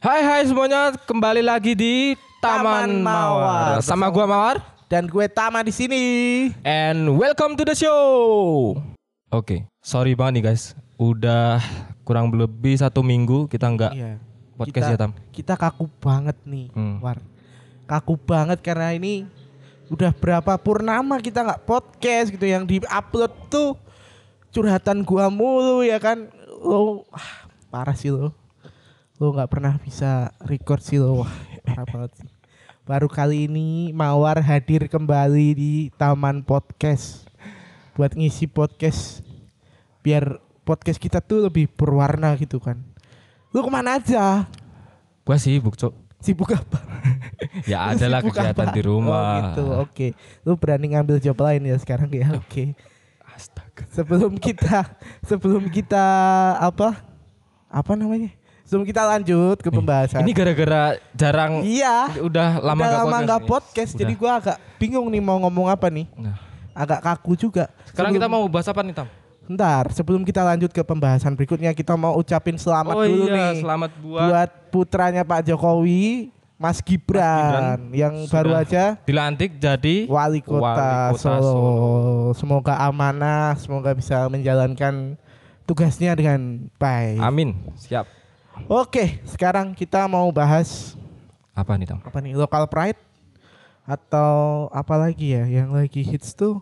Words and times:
Hai 0.00 0.24
hai 0.24 0.42
semuanya, 0.48 0.96
kembali 0.96 1.44
lagi 1.44 1.76
di 1.76 2.16
Taman, 2.40 2.88
Taman 2.88 3.04
Mawar. 3.04 3.76
Mawar. 3.76 3.84
Sama 3.84 4.08
gua 4.08 4.24
Mawar 4.24 4.56
Dan 4.88 5.06
gue 5.06 5.26
Tama 5.28 5.60
di 5.60 5.70
sini. 5.70 6.04
and 6.64 7.14
welcome 7.14 7.54
to 7.54 7.62
the 7.62 7.76
show. 7.76 8.74
Oke, 9.30 9.68
sorry 9.78 10.16
banget 10.16 10.40
nih 10.40 10.44
guys. 10.48 10.72
Udah 10.96 11.62
kurang 12.02 12.32
lebih 12.32 12.74
satu 12.74 13.04
minggu 13.04 13.46
kita 13.46 13.70
nggak 13.70 13.92
Iya. 13.92 14.18
podcast 14.56 14.88
kita, 14.88 14.96
ya 14.96 14.98
Tam. 14.98 15.12
Kita 15.30 15.54
kaku 15.54 15.84
banget 16.00 16.36
nih, 16.42 16.72
Hmm. 16.72 16.98
War. 16.98 17.20
Kaku 17.86 18.16
banget 18.16 18.58
karena 18.58 18.90
ini 18.90 19.28
udah 19.86 20.10
berapa 20.10 20.56
purnama 20.56 21.20
kita 21.20 21.44
nggak 21.44 21.62
podcast 21.62 22.32
gitu 22.32 22.48
yang 22.48 22.64
di-upload 22.64 23.30
tuh 23.46 23.76
curhatan 24.50 25.04
gua 25.04 25.30
mulu 25.30 25.84
ya 25.84 26.00
kan. 26.02 26.26
Lo 26.58 27.04
ah, 27.12 27.46
parah 27.68 27.94
sih 27.94 28.10
lo. 28.10 28.34
Lo 29.20 29.36
nggak 29.36 29.52
pernah 29.52 29.76
bisa 29.76 30.32
record 30.40 30.80
sih 30.80 30.96
lo. 30.96 31.20
Wah, 31.20 31.34
parah 31.60 31.84
banget 31.84 32.24
sih. 32.24 32.28
Baru 32.88 33.04
kali 33.04 33.52
ini 33.52 33.92
Mawar 33.92 34.40
hadir 34.40 34.88
kembali 34.88 35.48
di 35.52 35.72
Taman 36.00 36.40
Podcast 36.40 37.28
buat 37.92 38.16
ngisi 38.16 38.48
podcast 38.48 39.20
biar 40.00 40.40
podcast 40.64 40.96
kita 40.96 41.20
tuh 41.20 41.52
lebih 41.52 41.68
berwarna 41.68 42.32
gitu 42.40 42.64
kan. 42.64 42.80
Lu 43.52 43.60
ke 43.60 43.68
mana 43.68 44.00
aja? 44.00 44.48
Gua 45.20 45.36
sibuk 45.36 45.76
cok. 45.76 45.92
Sibuk 46.24 46.56
apa? 46.56 46.80
Ya 47.68 47.92
Lu 47.92 48.00
ada 48.00 48.06
lah 48.08 48.20
sibuk 48.24 48.32
kegiatan 48.32 48.68
apa? 48.72 48.72
di 48.72 48.82
rumah. 48.88 49.20
Oh 49.20 49.36
gitu, 49.36 49.64
oke. 49.84 50.06
Lu 50.48 50.56
berani 50.56 50.96
ngambil 50.96 51.20
job 51.20 51.36
lain 51.44 51.68
ya 51.68 51.76
sekarang 51.76 52.08
ya, 52.08 52.40
oke. 52.40 52.72
Astaga. 53.36 53.84
Sebelum 53.92 54.40
kita, 54.40 54.96
sebelum 55.28 55.68
kita 55.68 56.04
apa? 56.56 57.04
Apa 57.68 57.92
namanya? 58.00 58.39
Sebelum 58.70 58.86
kita 58.86 59.02
lanjut 59.02 59.58
ke 59.58 59.66
pembahasan. 59.66 60.22
Ini 60.22 60.30
gara-gara 60.30 60.94
jarang 61.10 61.66
iya. 61.66 62.06
udah 62.22 62.62
lama 62.62 62.78
udah 62.78 62.86
nggak 62.86 63.02
lama 63.02 63.18
nggak 63.26 63.42
nih. 63.42 63.50
podcast, 63.50 63.92
jadi 63.98 64.12
gua 64.14 64.38
agak 64.38 64.62
bingung 64.78 65.10
nih 65.10 65.18
mau 65.18 65.42
ngomong 65.42 65.66
apa 65.66 65.90
nih. 65.90 66.06
Nah, 66.14 66.38
Agak 66.70 67.02
kaku 67.02 67.34
juga. 67.34 67.66
sekarang 67.90 68.14
kita 68.14 68.30
mau 68.30 68.46
bahas 68.46 68.70
apa 68.70 68.78
nih 68.86 68.94
Tam? 68.94 69.10
Ntar, 69.50 69.90
sebelum 69.90 70.22
kita 70.22 70.46
lanjut 70.46 70.70
ke 70.70 70.86
pembahasan 70.86 71.34
berikutnya, 71.34 71.74
kita 71.74 71.98
mau 71.98 72.14
ucapin 72.14 72.54
selamat 72.54 72.94
oh 72.94 73.02
dulu 73.02 73.26
iya, 73.26 73.34
nih 73.34 73.66
selamat 73.66 73.90
buat, 73.98 74.22
buat 74.30 74.50
putranya 74.70 75.26
Pak 75.26 75.50
Jokowi, 75.50 76.30
Mas 76.54 76.78
Gibran, 76.78 77.90
yang 77.90 78.22
sudah 78.22 78.34
baru 78.38 78.50
aja 78.54 78.94
dilantik 79.02 79.58
jadi 79.58 80.06
wali 80.06 80.38
kota, 80.46 80.62
Wali 80.62 81.18
kota. 81.18 81.18
Solo. 81.18 82.30
Semoga 82.38 82.78
amanah, 82.78 83.58
semoga 83.58 83.90
bisa 83.98 84.30
menjalankan 84.30 85.18
tugasnya 85.66 86.14
dengan 86.14 86.70
baik. 86.78 87.18
Amin. 87.18 87.58
Siap. 87.74 88.19
Oke, 88.68 89.20
sekarang 89.24 89.72
kita 89.72 90.04
mau 90.10 90.28
bahas 90.32 90.96
Apa 91.54 91.76
nih 91.76 91.86
Tam? 91.88 92.00
apa 92.02 92.18
nih? 92.20 92.34
Local 92.36 92.66
pride 92.68 92.98
atau 93.84 94.68
apa 94.70 94.94
lagi 94.94 95.34
ya 95.34 95.44
yang 95.48 95.72
lagi 95.74 96.02
hits 96.04 96.34
tuh? 96.36 96.60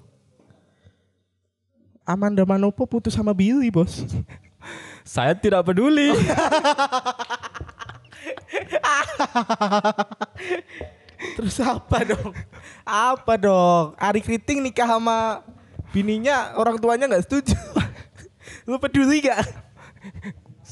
Amanda 2.08 2.40
Manopo 2.48 2.88
putus 2.88 3.12
sama 3.12 3.36
Billy, 3.36 3.68
Bos. 3.68 4.00
Saya 5.04 5.36
tidak 5.36 5.60
peduli. 5.68 6.08
Terus 11.36 11.60
apa 11.60 11.98
dong? 12.08 12.32
Apa 12.86 13.36
dong? 13.36 13.92
Ari 14.00 14.24
Kriting 14.24 14.64
nikah 14.64 14.88
sama 14.88 15.44
bininya 15.92 16.56
orang 16.56 16.80
tuanya 16.80 17.04
nggak 17.10 17.28
setuju. 17.28 17.56
Lu 18.68 18.80
peduli 18.80 19.20
gak? 19.24 19.44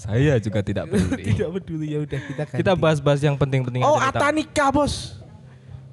Saya 0.07 0.39
juga 0.39 0.63
tidak 0.63 0.87
peduli. 0.87 1.23
Tidak 1.35 1.49
peduli 1.51 1.87
ya 1.93 1.99
udah 2.07 2.21
kita 2.23 2.43
ganti. 2.47 2.59
Kita 2.63 2.73
bahas-bahas 2.79 3.21
yang 3.27 3.35
penting-penting 3.35 3.83
Oh, 3.83 3.99
aja. 3.99 4.15
Atta 4.15 4.31
nikah, 4.31 4.71
Bos. 4.71 5.19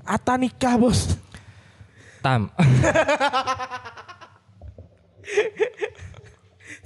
Atta 0.06 0.38
nikah, 0.38 0.78
Bos. 0.78 1.18
Tam. 2.22 2.46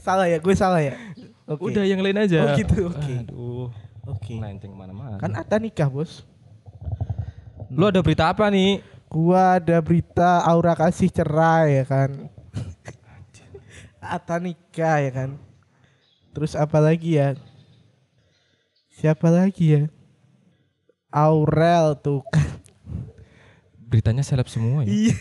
salah 0.05 0.31
ya, 0.31 0.39
gue 0.39 0.55
salah 0.55 0.79
ya. 0.79 0.95
Oke. 1.47 1.71
Udah 1.71 1.83
yang 1.83 1.99
lain 1.99 2.15
aja. 2.15 2.47
Oh, 2.47 2.55
gitu, 2.55 2.87
oke. 2.87 3.13
Aduh. 3.27 3.67
Oke. 4.07 4.39
Melenceng 4.39 4.71
mana-mana. 4.71 5.19
Kan 5.19 5.35
Atta 5.35 5.59
nikah, 5.59 5.91
Bos. 5.91 6.23
Lu 7.67 7.91
ada 7.91 7.99
berita 7.99 8.31
apa 8.31 8.47
nih? 8.47 8.79
Gua 9.07 9.55
ada 9.59 9.79
berita 9.79 10.43
Aura 10.43 10.75
kasih 10.75 11.11
cerai 11.11 11.79
ya 11.79 11.85
kan. 11.87 12.27
Atta 14.03 14.35
nikah 14.39 15.03
ya 15.03 15.11
kan. 15.11 15.29
Terus 16.37 16.53
apa 16.53 16.77
lagi 16.77 17.17
ya? 17.17 17.33
Siapa 18.93 19.25
lagi 19.33 19.73
ya? 19.73 19.83
Aurel 21.09 21.97
tuh 21.97 22.21
kan. 22.29 22.45
Beritanya 23.89 24.21
seleb 24.21 24.45
semua 24.45 24.85
ya. 24.85 24.93
Iya, 24.93 25.17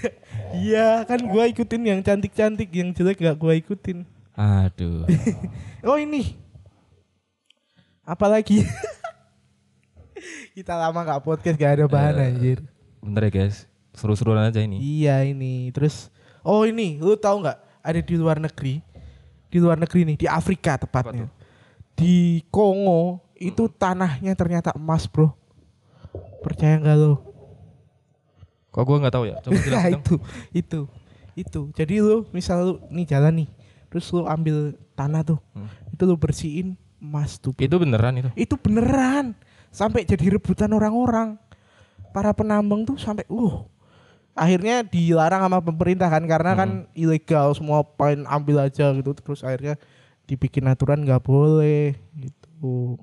iya 0.52 0.88
kan 1.08 1.24
gua 1.24 1.48
ikutin 1.48 1.88
yang 1.88 2.04
cantik-cantik, 2.04 2.68
yang 2.68 2.92
jelek 2.92 3.16
gak 3.16 3.40
gua 3.40 3.56
ikutin. 3.56 4.04
Aduh. 4.36 5.08
Oh 5.88 5.96
ini. 5.96 6.36
Apalagi? 8.04 8.68
Kita 10.58 10.76
lama 10.76 11.00
gak 11.00 11.24
podcast 11.24 11.56
gak 11.56 11.80
ada 11.80 11.84
bahan 11.88 12.20
Eh, 12.20 12.28
anjir. 12.28 12.58
Bentar 13.00 13.24
ya 13.24 13.32
guys. 13.32 13.64
Seru-seruan 13.96 14.52
aja 14.52 14.60
ini. 14.60 14.76
Iya 14.84 15.24
ini. 15.24 15.72
Terus 15.72 16.12
oh 16.44 16.68
ini, 16.68 17.00
lu 17.00 17.16
tahu 17.16 17.40
nggak? 17.40 17.56
Ada 17.80 18.04
di 18.04 18.14
luar 18.20 18.36
negeri. 18.36 18.84
Di 19.46 19.58
luar 19.58 19.78
negeri 19.78 20.02
nih, 20.04 20.16
di 20.18 20.26
Afrika 20.26 20.76
tepatnya. 20.76 21.30
Di 21.94 22.44
Kongo 22.48 23.22
itu 23.34 23.68
tanahnya 23.68 24.32
ternyata 24.32 24.72
emas, 24.74 25.06
Bro. 25.06 25.32
Percaya 26.42 26.76
nggak 26.76 26.96
lo? 26.96 27.22
Kok 28.70 28.84
gua 28.84 28.96
nggak 29.00 29.14
tahu 29.14 29.24
ya? 29.24 29.36
Coba 29.40 29.52
Nah, 29.56 29.62
jelasin 29.62 29.92
dong. 29.92 30.00
itu, 30.00 30.14
itu, 30.52 30.80
itu. 31.34 31.60
Jadi 31.72 31.94
lu 31.98 32.28
misal 32.30 32.56
lu 32.60 32.74
nih 32.90 33.06
jalan 33.08 33.44
nih, 33.44 33.48
terus 33.88 34.06
lu 34.10 34.24
ambil 34.24 34.76
tanah 34.92 35.24
tuh, 35.24 35.38
Hmm. 35.52 35.68
itu 35.90 36.02
lu 36.04 36.16
bersihin 36.16 36.68
emas 36.96 37.36
tuh. 37.36 37.56
Itu 37.56 37.76
beneran 37.76 38.16
itu. 38.16 38.28
Itu 38.34 38.54
beneran 38.56 39.32
sampai 39.70 40.04
jadi 40.04 40.36
rebutan 40.36 40.68
orang-orang. 40.70 41.40
Para 42.12 42.32
penambang 42.32 42.84
tuh 42.84 42.96
sampai 42.96 43.28
uh 43.28 43.64
akhirnya 44.36 44.84
dilarang 44.84 45.40
sama 45.48 45.58
pemerintah 45.64 46.12
kan 46.12 46.22
karena 46.28 46.52
kan 46.52 46.70
ilegal 46.92 47.56
semua 47.56 47.80
pengen 47.82 48.28
ambil 48.28 48.60
aja 48.62 48.92
gitu 48.92 49.16
terus 49.16 49.40
akhirnya 49.40 49.80
dibikin 50.28 50.68
aturan 50.68 51.00
nggak 51.02 51.24
boleh 51.24 51.96
gitu. 52.14 53.00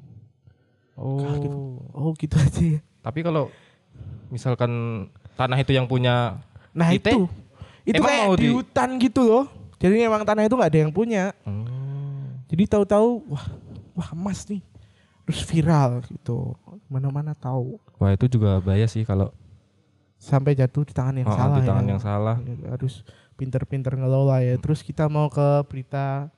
Oh. 0.93 1.81
Oh 1.89 2.13
gitu 2.16 2.38
aja 2.38 2.77
ya. 2.77 2.79
Tapi 3.01 3.25
kalau 3.25 3.49
misalkan 4.29 4.72
tanah 5.33 5.57
itu 5.57 5.73
yang 5.73 5.89
punya 5.89 6.38
Nah 6.73 6.89
Kita- 6.93 7.13
itu 7.13 7.25
itu 7.83 7.99
emang 7.99 8.09
kayak 8.09 8.25
mau 8.25 8.33
di 8.38 8.47
di- 8.47 8.53
hutan 8.53 8.89
gitu 9.01 9.22
loh. 9.25 9.45
Jadi 9.81 10.05
emang 10.05 10.23
tanah 10.23 10.47
itu 10.47 10.55
nggak 10.55 10.72
ada 10.72 10.79
yang 10.85 10.93
punya. 10.93 11.33
Hmm. 11.43 12.39
Jadi 12.47 12.63
tahu-tahu 12.69 13.25
wah 13.27 13.45
wah 13.97 14.09
emas 14.13 14.45
nih. 14.45 14.61
Terus 15.25 15.41
viral 15.43 16.05
gitu. 16.07 16.53
Mana-mana 16.88 17.33
tahu. 17.33 17.81
Wah 17.97 18.13
itu 18.13 18.29
juga 18.29 18.61
bahaya 18.61 18.85
sih 18.85 19.01
kalau 19.03 19.33
sampai 20.23 20.56
jatuh 20.56 20.88
di 20.88 20.95
tangan 20.95 21.16
yang 21.17 21.28
Oh, 21.28 21.35
salah 21.35 21.59
di 21.59 21.67
tangan 21.67 21.84
ya. 21.84 21.89
yang 21.89 22.01
salah. 22.01 22.35
Ya, 22.39 22.72
harus 22.72 23.03
pinter-pinter 23.35 23.91
ngelola 23.94 24.39
ya 24.39 24.56
terus 24.56 24.79
kita 24.79 25.06
mau 25.06 25.28
ke 25.28 25.44
berita 25.67 26.31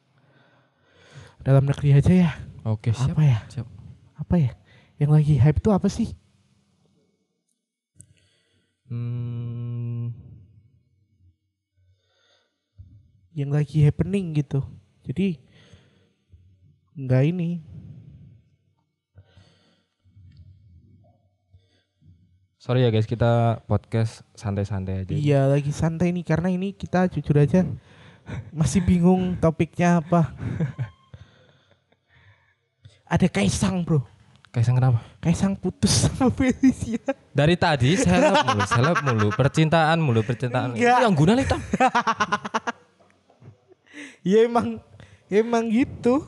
dalam 1.40 1.62
negeri 1.62 1.94
aja 1.94 2.10
ya 2.10 2.32
Oke 2.64 2.90
siap. 2.90 3.14
apa 3.14 3.22
ya 3.22 3.38
Siap. 3.46 3.68
apa 4.18 4.36
ya 4.40 4.52
yang 4.96 5.12
lagi 5.12 5.38
hype 5.38 5.60
itu 5.60 5.70
apa 5.70 5.86
sih 5.86 6.10
Hmm. 8.86 10.14
yang 13.32 13.50
lagi 13.50 13.82
happening 13.82 14.32
gitu 14.34 14.62
jadi 15.04 15.36
nggak 16.96 17.24
ini 17.28 17.60
Sorry 22.66 22.82
ya 22.82 22.90
guys, 22.90 23.06
kita 23.06 23.62
podcast 23.70 24.26
santai-santai 24.34 25.06
aja. 25.06 25.14
iya 25.14 25.46
lagi 25.46 25.70
santai 25.70 26.10
nih 26.10 26.26
karena 26.26 26.50
ini 26.50 26.74
kita 26.74 27.06
jujur 27.14 27.38
aja 27.38 27.62
masih 28.58 28.82
bingung 28.82 29.38
topiknya 29.38 30.02
apa 30.02 30.34
ada 33.14 33.30
Kaisang 33.30 33.86
bro 33.86 34.02
Kaisang 34.50 34.82
kenapa? 34.82 34.98
Kaisang 35.22 35.54
putus 35.54 36.10
sama 36.10 36.34
Felicia 36.34 37.06
Dari 37.38 37.54
tadi 37.54 38.02
seleb 38.02 38.34
mulu, 38.50 38.62
seleb 38.66 38.98
mulu, 39.06 39.28
percintaan 39.38 40.02
mulu, 40.02 40.26
percintaan. 40.26 40.74
Enggak. 40.74 41.06
Yang 41.06 41.14
guna 41.22 41.32
nih 41.38 41.46
Tam. 41.46 41.62
Ya 44.26 44.42
emang 44.42 44.82
emang 45.30 45.70
gitu. 45.70 46.26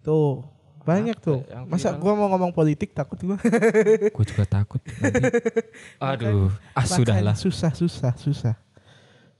Tuh, 0.00 0.40
banyak 0.82 1.16
tuh. 1.20 1.44
yang 1.46 1.64
Masa 1.68 1.92
gua 1.94 2.12
mau 2.16 2.28
ngomong 2.32 2.52
politik 2.52 2.92
takut 2.96 3.20
gua. 3.22 3.36
Gue 4.16 4.24
juga 4.26 4.44
takut. 4.48 4.80
nanti. 4.80 5.28
Aduh, 6.02 6.50
ah 6.72 6.84
sudahlah. 6.84 7.36
Susah, 7.36 7.72
susah, 7.72 8.12
susah. 8.16 8.54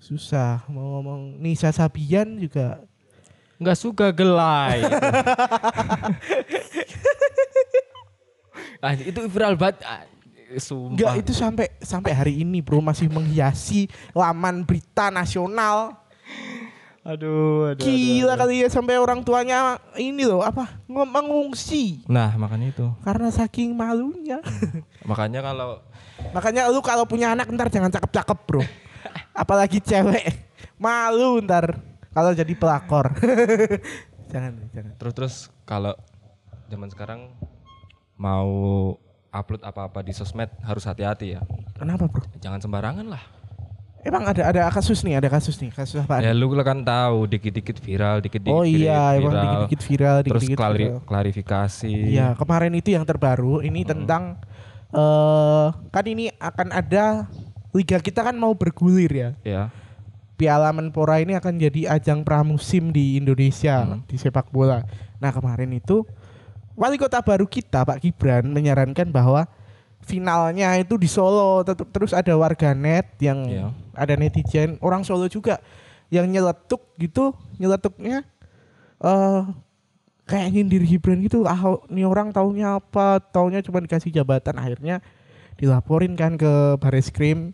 Susah 0.00 0.64
mau 0.72 1.00
ngomong 1.00 1.36
Nisa 1.36 1.68
Sabian 1.72 2.40
juga 2.40 2.80
Nggak 3.60 3.76
suka 3.76 4.06
gelai. 4.10 4.80
Ah, 8.80 8.96
itu 8.96 9.20
viral 9.28 9.60
banget. 9.60 9.84
Ah, 9.84 10.08
Sumpah. 10.56 10.96
Enggak 10.96 11.14
itu 11.22 11.32
sampai 11.36 11.68
sampai 11.78 12.10
hari 12.16 12.42
ini 12.42 12.58
bro 12.58 12.82
masih 12.82 13.06
menghiasi 13.12 13.86
laman 14.16 14.66
berita 14.66 15.12
nasional. 15.12 15.94
Aduh, 17.00 17.72
aduh. 17.72 17.80
Gila 17.80 18.36
kali 18.36 18.60
ya 18.60 18.68
sampai 18.68 19.00
orang 19.00 19.24
tuanya 19.24 19.80
ini 19.96 20.28
loh 20.28 20.44
apa 20.44 20.84
mengungsi 20.84 22.04
Nah, 22.04 22.36
makanya 22.36 22.76
itu. 22.76 22.86
karena 23.00 23.32
saking 23.32 23.72
malunya. 23.72 24.44
Makanya 25.08 25.40
kalau 25.40 25.80
Makanya 26.36 26.68
lu 26.68 26.84
kalau 26.84 27.08
punya 27.08 27.32
anak 27.32 27.48
ntar 27.48 27.72
jangan 27.72 27.88
cakep-cakep 27.88 28.38
bro. 28.44 28.60
Apalagi 29.32 29.80
cewek. 29.80 30.28
Malu 30.76 31.40
ntar 31.40 31.80
kalau 32.12 32.36
jadi 32.36 32.52
pelakor. 32.52 33.16
jangan, 34.32 34.60
jangan. 34.76 34.92
terus 35.00 35.14
terus 35.16 35.34
kalau 35.64 35.96
zaman 36.68 36.92
sekarang 36.92 37.32
mau 38.20 38.52
upload 39.32 39.64
apa-apa 39.64 40.04
di 40.04 40.12
sosmed 40.12 40.52
harus 40.60 40.84
hati-hati 40.84 41.38
ya. 41.38 41.40
Kenapa 41.80 42.04
bro? 42.12 42.20
Jangan 42.44 42.60
sembarangan 42.60 43.08
lah. 43.08 43.24
Emang 44.00 44.24
ada 44.24 44.48
ada 44.48 44.62
kasus 44.72 45.04
nih, 45.04 45.20
ada 45.20 45.28
kasus 45.28 45.60
nih, 45.60 45.68
kasus 45.76 46.00
apa? 46.00 46.24
Ya 46.24 46.32
lu 46.32 46.48
kan 46.64 46.80
tahu 46.80 47.28
dikit-dikit 47.28 47.76
viral, 47.84 48.24
dikit-dikit 48.24 48.56
oh 48.56 48.64
iya, 48.64 49.20
emang 49.20 49.36
viral. 49.36 49.44
dikit-dikit 49.44 49.80
viral, 49.84 50.16
terus 50.24 50.26
dikit-dikit 50.40 50.56
klari- 50.56 50.88
viral. 50.88 51.00
klarifikasi. 51.04 51.94
Iya, 52.16 52.26
kemarin 52.32 52.72
itu 52.72 52.96
yang 52.96 53.04
terbaru 53.04 53.60
ini 53.60 53.84
tentang 53.84 54.40
eh 54.90 55.66
kan 55.92 56.04
ini 56.08 56.32
akan 56.40 56.68
ada 56.72 57.28
liga 57.76 58.00
kita 58.00 58.24
kan 58.24 58.34
mau 58.40 58.56
bergulir 58.56 59.12
ya. 59.12 59.30
Ya. 59.44 59.62
Piala 60.40 60.72
Menpora 60.72 61.20
ini 61.20 61.36
akan 61.36 61.60
jadi 61.60 62.00
ajang 62.00 62.24
pramusim 62.24 62.96
di 62.96 63.20
Indonesia 63.20 64.00
di 64.08 64.16
sepak 64.16 64.48
bola. 64.48 64.80
Nah, 65.20 65.28
kemarin 65.36 65.68
itu 65.76 66.08
wali 66.72 66.96
kota 66.96 67.20
baru 67.20 67.44
kita 67.44 67.84
Pak 67.84 68.00
Gibran 68.00 68.48
menyarankan 68.48 69.12
bahwa 69.12 69.44
finalnya 70.00 70.74
itu 70.76 70.96
di 70.96 71.06
Solo 71.06 71.62
terus 71.64 72.10
ada 72.10 72.32
warganet 72.34 73.06
yang 73.20 73.38
Iya. 73.46 73.66
ada 73.94 74.14
netizen 74.16 74.80
orang 74.80 75.04
Solo 75.04 75.28
juga 75.28 75.60
yang 76.08 76.26
nyeletuk 76.26 76.82
gitu 76.96 77.30
nyeletuknya 77.56 78.26
eh 79.00 79.42
kayak 80.26 80.48
nyindir 80.50 80.82
Gibran 80.82 81.22
gitu 81.22 81.42
ah 81.44 81.58
ini 81.88 82.02
orang 82.02 82.30
taunya 82.30 82.78
apa 82.78 83.18
taunya 83.20 83.62
cuma 83.62 83.78
dikasih 83.78 84.10
jabatan 84.10 84.58
akhirnya 84.58 84.98
dilaporin 85.56 86.14
kan 86.14 86.34
ke 86.34 86.78
baris 86.78 87.10
krim 87.10 87.52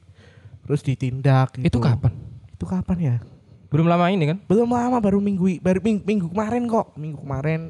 terus 0.65 0.83
ditindak 0.83 1.55
Itu 1.59 1.77
gitu. 1.77 1.79
kapan? 1.83 2.13
itu 2.53 2.65
kapan 2.65 2.99
ya 2.99 3.17
Belum 3.67 3.91
lama 3.91 4.09
ini 4.09 4.25
kan? 4.31 4.39
belum 4.47 4.71
lama 4.71 4.97
baru 5.03 5.19
minggu 5.19 5.59
baru 5.59 5.83
minggu, 5.83 6.03
minggu 6.07 6.27
kemarin 6.31 6.63
kok 6.65 6.87
minggu 6.97 7.19
kemarin 7.21 7.61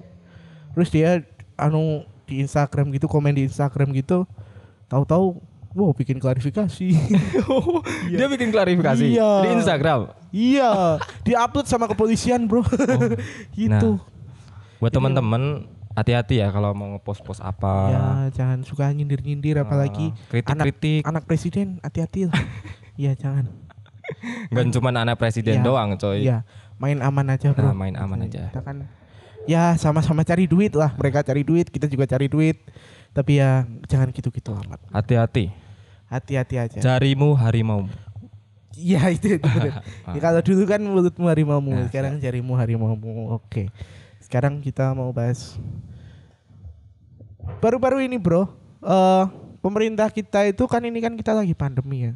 terus 0.76 0.93
dia 0.93 1.25
anu 1.56 2.05
di 2.28 2.44
Instagram 2.44 2.93
gitu 2.93 3.08
komen 3.08 3.32
di 3.32 3.49
Instagram 3.49 3.90
gitu 3.96 4.28
tahu-tahu 4.87 5.43
wow 5.73 5.91
bikin 5.93 6.17
klarifikasi 6.17 6.88
Dia 8.11 8.27
bikin 8.27 8.49
klarifikasi 8.49 9.06
Iya. 9.09 9.31
di 9.41 9.49
Instagram. 9.55 10.00
iya 10.31 10.97
diupload 11.23 11.65
sama 11.65 11.87
kepolisian 11.87 12.44
bro 12.44 12.62
gitu 13.53 14.00
Buat 14.77 14.93
teman-teman 14.93 15.65
hati-hati 15.93 16.37
ya 16.37 16.49
kalau 16.49 16.71
mau 16.71 16.93
ngepost-post 16.93 17.41
apa. 17.41 17.75
ya 17.88 18.05
jangan 18.31 18.61
suka 18.62 18.88
nyindir-nyindir 18.88 19.56
apalagi 19.59 20.12
Ah, 20.12 20.29
kritik-kritik. 20.31 21.00
anak, 21.03 21.11
anak 21.11 21.23
presiden 21.25 21.67
hati-hati 21.81 22.29
lah 22.29 22.37
iya 23.00 23.12
jangan 23.12 23.49
Gak 24.49 24.71
cuma 24.71 24.93
anak 24.93 25.17
presiden 25.17 25.61
Iya. 25.61 25.65
doang, 25.65 25.97
coy. 25.97 26.23
iya 26.23 26.44
main 26.77 27.00
aman 27.00 27.27
aja 27.29 27.50
Nah, 27.50 27.56
bro 27.59 27.73
main 27.75 27.97
aman 27.97 28.19
aja. 28.23 28.49
kita 28.49 28.61
kan 28.61 28.85
ya 29.47 29.75
sama-sama 29.79 30.27
cari 30.27 30.45
duit 30.45 30.75
lah. 30.75 30.93
Mereka 30.99 31.23
cari 31.23 31.43
duit 31.43 31.71
kita 31.71 31.87
juga 31.87 32.05
cari 32.07 32.27
duit. 32.27 32.59
Tapi 33.17 33.41
ya 33.41 33.65
jangan 33.89 34.13
gitu-gitu 34.13 34.53
amat 34.53 34.77
Hati-hati. 34.93 35.49
hati-hati 36.07 36.55
aja. 36.61 36.79
Jarimu 36.79 37.33
harimau. 37.35 37.89
iya 38.77 39.09
itu, 39.17 39.41
itu 39.41 39.47
bener. 39.49 39.81
ya, 40.15 40.21
kalau 40.21 40.41
dulu 40.45 40.63
kan 40.69 40.79
mulutmu 40.85 41.25
harimaumu 41.27 41.73
Nah, 41.73 41.89
sekarang 41.89 42.21
jarimu 42.21 42.53
harimaumu. 42.55 43.33
Oke. 43.35 43.73
Sekarang 44.21 44.61
kita 44.61 44.93
mau 44.93 45.09
bahas. 45.17 45.57
Baru-baru 47.63 48.05
ini 48.05 48.19
bro 48.21 48.47
eh 48.85 49.25
pemerintah 49.65 50.07
kita 50.13 50.47
itu 50.47 50.63
kan 50.69 50.83
ini 50.85 50.99
kan 51.01 51.15
kita 51.17 51.33
lagi 51.33 51.57
pandemi 51.57 52.11
ya. 52.11 52.13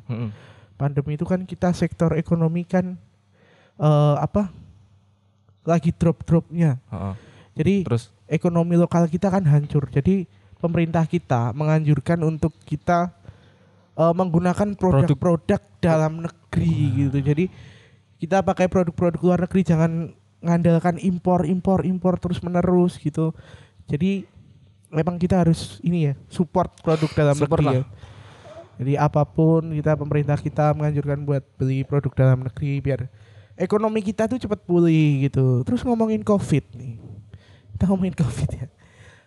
Pandemi 0.77 1.17
itu 1.17 1.25
kan 1.25 1.43
kita 1.49 1.73
sektor 1.73 2.12
ekonomi 2.15 2.62
kan 2.69 2.94
eh 3.81 4.17
apa 4.21 4.53
lagi 5.64 5.92
drop-dropnya 5.92 6.80
jadi 7.54 7.84
Terus 7.84 8.08
ekonomi 8.30 8.78
lokal 8.78 9.10
kita 9.10 9.28
kan 9.28 9.44
hancur. 9.44 9.90
Jadi 9.90 10.24
pemerintah 10.62 11.04
kita 11.04 11.50
menganjurkan 11.52 12.22
untuk 12.22 12.54
kita 12.62 13.10
eh, 13.98 14.14
menggunakan 14.14 14.76
produk-produk 14.78 15.60
dalam 15.82 16.24
negeri 16.24 17.06
gitu. 17.06 17.18
Jadi 17.20 17.44
kita 18.20 18.44
pakai 18.44 18.68
produk-produk 18.68 19.20
luar 19.20 19.40
negeri 19.44 19.60
jangan 19.64 20.12
ngandalkan 20.40 20.96
impor, 21.00 21.44
impor, 21.44 21.84
impor 21.84 22.16
terus 22.16 22.40
menerus 22.40 22.96
gitu. 22.96 23.36
Jadi 23.90 24.24
memang 24.88 25.20
kita 25.20 25.44
harus 25.44 25.78
ini 25.84 26.10
ya 26.10 26.14
support 26.32 26.70
produk 26.80 27.10
dalam 27.12 27.36
Support 27.36 27.60
negeri 27.60 27.66
lah. 27.66 27.74
ya. 27.76 27.84
Jadi 28.80 28.92
apa 28.96 29.28
pun 29.28 29.76
kita 29.76 29.92
pemerintah 29.92 30.40
kita 30.40 30.72
menganjurkan 30.72 31.20
buat 31.28 31.44
beli 31.60 31.84
produk 31.84 32.12
dalam 32.16 32.48
negeri 32.48 32.80
biar 32.80 33.12
ekonomi 33.60 34.00
kita 34.00 34.24
tuh 34.24 34.40
cepat 34.40 34.64
pulih 34.64 35.28
gitu. 35.28 35.60
Terus 35.68 35.84
ngomongin 35.84 36.24
COVID 36.24 36.64
nih. 36.74 36.96
Kita 37.76 37.84
ngomongin 37.92 38.16
COVID 38.16 38.48
ya. 38.56 38.66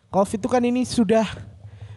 COVID 0.10 0.38
itu 0.42 0.50
kan 0.50 0.62
ini 0.62 0.82
sudah 0.86 1.26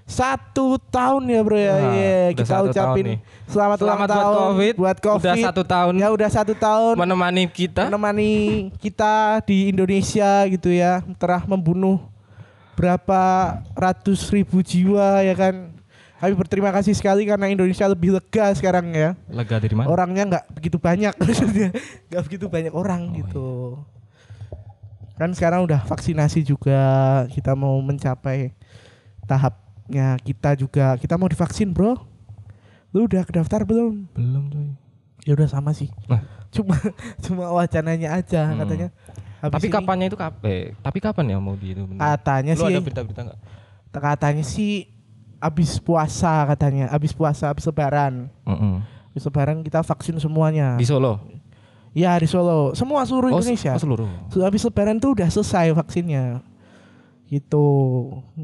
satu 0.07 0.79
tahun 0.89 1.27
ya 1.27 1.41
bro 1.43 1.59
ya. 1.59 1.75
Wah, 1.75 1.93
Iya, 1.93 2.17
udah 2.31 2.39
kita 2.39 2.57
ucapin 2.71 3.07
selamat, 3.51 3.79
ulang 3.83 3.99
buat 3.99 4.09
tahun 4.09 4.35
COVID. 4.39 4.75
buat 4.79 4.99
COVID. 5.03 5.27
Udah 5.27 5.37
satu 5.51 5.63
tahun 5.67 5.93
Ya 5.99 6.09
udah 6.15 6.29
satu 6.31 6.55
tahun 6.55 6.95
menemani 6.95 7.45
kita. 7.51 7.91
menemani 7.91 8.33
kita 8.79 9.43
di 9.43 9.75
Indonesia 9.75 10.47
gitu 10.47 10.71
ya. 10.71 11.03
Telah 11.19 11.43
membunuh 11.45 11.99
berapa 12.79 13.57
ratus 13.75 14.31
ribu 14.31 14.63
jiwa 14.63 15.25
ya 15.27 15.35
kan. 15.35 15.76
Kami 16.17 16.33
berterima 16.33 16.73
kasih 16.73 16.93
sekali 16.93 17.29
karena 17.29 17.45
Indonesia 17.47 17.85
lebih 17.85 18.09
lega 18.11 18.49
sekarang 18.53 18.89
ya. 18.91 19.13
Lega 19.29 19.61
dari 19.61 19.75
mana? 19.77 19.87
Orangnya 19.87 20.25
nggak 20.27 20.45
begitu 20.51 20.77
banyak 20.77 21.13
maksudnya. 21.21 21.69
Nggak 22.09 22.23
begitu 22.25 22.47
banyak 22.49 22.73
orang 22.73 23.03
Oh, 23.05 23.15
gitu. 23.15 23.49
Kan 25.15 25.33
sekarang 25.33 25.65
udah 25.65 25.85
vaksinasi 25.85 26.41
juga. 26.43 26.81
Kita 27.29 27.53
mau 27.53 27.77
mencapai 27.81 28.57
tahapnya 29.25 30.17
kita 30.19 30.57
juga. 30.57 30.97
Kita 30.97 31.17
mau 31.17 31.29
divaksin, 31.29 31.73
Bro. 31.73 32.01
Lu 32.93 33.05
udah 33.05 33.25
kedaftar 33.25 33.65
belum? 33.65 34.09
Belum, 34.13 34.45
coy. 34.49 34.69
Ya 35.25 35.35
udah 35.35 35.49
sama 35.49 35.73
sih. 35.73 35.93
Nah. 36.07 36.25
Cuma 36.49 36.81
cuma 37.25 37.45
wacananya 37.51 38.17
aja 38.17 38.47
Hmm. 38.47 38.65
katanya. 38.65 38.89
Habis 39.37 39.53
Tapi 39.53 39.67
ini- 39.69 39.75
kapannya 39.75 40.07
itu 40.09 40.17
kapan? 40.17 40.41
Eh, 40.49 40.65
tapi 40.81 40.99
kapan 40.99 41.25
ya 41.29 41.37
mau 41.37 41.53
di 41.53 41.77
itu? 41.77 41.85
bener? 41.85 42.01
Katanya 42.01 42.53
Lu 42.57 42.61
sih 42.63 42.73
ada 42.73 42.81
berita-berita 42.81 43.21
enggak? 43.21 43.41
katanya 43.97 44.45
sih 44.45 44.96
habis 45.39 45.77
puasa 45.79 46.45
katanya, 46.47 46.89
habis 46.89 47.13
puasa, 47.13 47.51
habis 47.51 47.65
lebaran. 47.65 48.29
Habis 49.11 49.25
lebaran 49.25 49.61
kita 49.61 49.81
vaksin 49.81 50.17
semuanya. 50.17 50.77
Di 50.77 50.85
Solo. 50.85 51.21
Ya 51.97 52.13
di 52.21 52.29
Solo, 52.29 52.77
semua 52.77 53.09
seluruh 53.09 53.33
Oh, 53.33 53.41
Indonesia. 53.41 53.73
oh, 53.73 53.81
seluruh. 53.81 54.09
Habis 54.37 54.63
lebaran 54.63 55.01
tuh 55.01 55.17
udah 55.17 55.29
selesai 55.29 55.73
vaksinnya. 55.73 56.45
Gitu. 57.27 57.67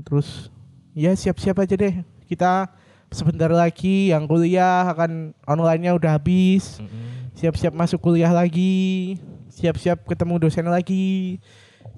Terus 0.03 0.49
ya 0.93 1.13
siap-siap 1.13 1.61
aja 1.61 1.75
deh. 1.77 2.01
Kita 2.25 2.73
sebentar 3.13 3.53
lagi 3.53 4.09
yang 4.09 4.25
kuliah 4.25 4.89
akan 4.89 5.37
online-nya 5.45 5.93
udah 5.93 6.17
habis. 6.17 6.81
Mm-mm. 6.81 7.29
Siap-siap 7.37 7.73
masuk 7.73 8.01
kuliah 8.01 8.33
lagi. 8.33 9.21
Siap-siap 9.53 10.09
ketemu 10.09 10.41
dosen 10.41 10.65
lagi. 10.67 11.37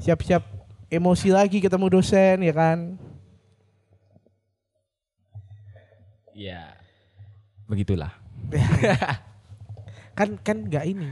Siap-siap 0.02 0.42
emosi 0.90 1.30
lagi 1.30 1.62
ketemu 1.62 1.86
dosen 1.88 2.42
ya 2.42 2.50
kan. 2.50 2.98
Ya. 6.34 6.74
Begitulah. 7.70 8.10
Kan 10.18 10.38
kan 10.42 10.66
nggak 10.66 10.84
ini. 10.86 11.10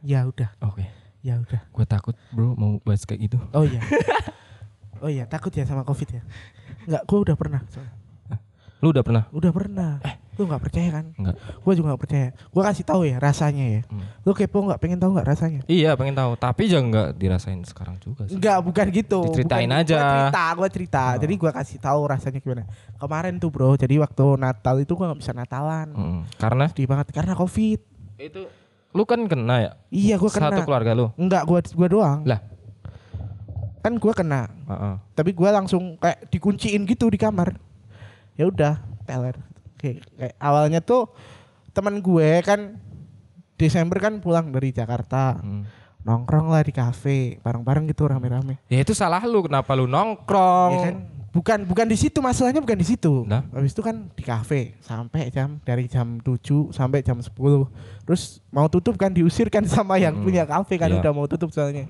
Ya 0.00 0.24
udah, 0.24 0.48
Oke. 0.64 0.88
ya 1.20 1.36
udah. 1.36 1.60
Gue 1.68 1.84
takut, 1.84 2.16
Bro, 2.32 2.56
mau 2.56 2.80
bahas 2.80 3.04
kayak 3.04 3.28
gitu. 3.28 3.38
Oh 3.52 3.64
iya. 3.66 3.82
Oh 4.98 5.06
iya, 5.06 5.30
takut 5.30 5.54
ya 5.54 5.62
sama 5.62 5.86
Covid 5.86 6.10
ya? 6.10 6.22
Enggak, 6.82 7.06
gua 7.06 7.18
udah 7.22 7.36
pernah. 7.38 7.62
soalnya. 7.70 7.94
Lu 8.82 8.90
udah 8.90 9.06
pernah? 9.06 9.30
Udah 9.30 9.52
pernah. 9.54 10.02
Lu 10.38 10.46
nggak 10.46 10.62
percaya 10.62 10.88
kan? 10.94 11.04
Enggak. 11.18 11.34
Gue 11.58 11.72
juga 11.74 11.86
nggak 11.90 12.02
percaya. 12.06 12.28
Gue 12.30 12.62
kasih 12.62 12.84
tahu 12.86 13.02
ya 13.02 13.18
rasanya 13.18 13.66
ya. 13.66 13.82
Hmm. 13.90 14.06
Lu 14.22 14.30
kepo 14.30 14.62
nggak? 14.62 14.78
Pengen 14.78 15.02
tahu 15.02 15.10
nggak 15.18 15.28
rasanya? 15.28 15.60
Iya, 15.66 15.98
pengen 15.98 16.14
tahu. 16.14 16.38
Tapi 16.38 16.62
jangan 16.70 16.86
nggak 16.94 17.08
dirasain 17.18 17.58
sekarang 17.66 17.98
juga 17.98 18.30
sih. 18.30 18.38
Enggak, 18.38 18.62
bukan 18.62 18.86
gitu. 18.94 19.26
Diceritain 19.26 19.66
Bukan- 19.66 19.82
aja. 19.82 19.98
Gua 19.98 20.14
cerita, 20.14 20.44
gue 20.54 20.68
cerita. 20.70 21.02
Oh. 21.02 21.18
Jadi 21.18 21.34
gue 21.34 21.50
kasih 21.50 21.78
tahu 21.82 22.00
rasanya 22.06 22.38
gimana. 22.38 22.62
Kemarin 22.94 23.34
tuh 23.36 23.50
bro, 23.50 23.74
jadi 23.74 23.94
waktu 23.98 24.24
Natal 24.38 24.76
itu 24.78 24.94
gue 24.94 25.06
nggak 25.10 25.20
bisa 25.20 25.32
Natalan. 25.34 25.88
Mm. 25.90 26.20
Karena 26.38 26.64
Sedih 26.70 26.86
banget 26.86 27.10
karena 27.10 27.34
Covid. 27.34 27.80
itu 28.18 28.46
lu 28.94 29.02
kan 29.04 29.20
kena 29.26 29.56
ya? 29.58 29.72
Iya, 29.90 30.14
gue 30.16 30.30
kena. 30.30 30.54
Satu 30.54 30.62
keluarga 30.62 30.94
lu. 30.94 31.10
Enggak, 31.18 31.42
gue 31.50 31.58
gua 31.74 31.88
doang. 31.90 32.20
Lah. 32.22 32.40
Kan 33.82 33.98
gue 33.98 34.12
kena. 34.14 34.46
Heeh. 34.66 34.94
Tapi 35.14 35.30
gue 35.34 35.48
langsung 35.50 35.98
kayak 35.98 36.30
dikunciin 36.30 36.86
gitu 36.86 37.10
di 37.10 37.18
kamar. 37.18 37.58
ya 38.38 38.46
udah 38.46 38.78
teler 39.02 39.34
kayak, 39.78 40.02
kayak 40.12 40.34
awalnya 40.36 40.80
tuh 40.80 41.06
teman 41.70 41.98
gue 41.98 42.42
kan 42.42 42.76
Desember 43.54 43.98
kan 43.98 44.18
pulang 44.18 44.50
dari 44.50 44.70
Jakarta 44.70 45.38
Hmm. 45.38 45.64
nongkrong 46.00 46.48
lah 46.48 46.60
di 46.60 46.70
kafe 46.70 47.16
bareng-bareng 47.38 47.84
gitu 47.86 48.06
rame-rame 48.06 48.56
Ya 48.66 48.80
itu 48.80 48.92
salah 48.92 49.20
lu 49.20 49.42
kenapa 49.42 49.72
lu 49.72 49.84
nongkrong? 49.84 50.70
ya 50.72 50.80
kan 50.84 50.96
bukan 51.28 51.58
bukan 51.62 51.86
di 51.86 51.94
situ 51.94 52.18
masalahnya 52.18 52.58
bukan 52.58 52.74
di 52.74 52.86
situ 52.86 53.22
Nah. 53.22 53.44
habis 53.50 53.70
itu 53.70 53.80
kan 53.80 54.08
di 54.08 54.22
kafe 54.22 54.74
sampai 54.80 55.28
jam 55.28 55.60
dari 55.60 55.84
jam 55.84 56.16
7 56.18 56.72
sampai 56.72 56.98
jam 57.00 57.18
10 57.18 57.34
terus 58.02 58.40
mau 58.48 58.64
tutup 58.66 58.96
kan 58.96 59.10
diusir 59.10 59.46
kan 59.46 59.62
sama 59.68 59.96
yang 59.96 60.16
Hmm. 60.16 60.24
punya 60.24 60.42
kafe 60.44 60.74
kan 60.76 60.88
Iya. 60.88 60.98
udah 60.98 61.12
mau 61.12 61.26
tutup 61.26 61.50
soalnya 61.50 61.84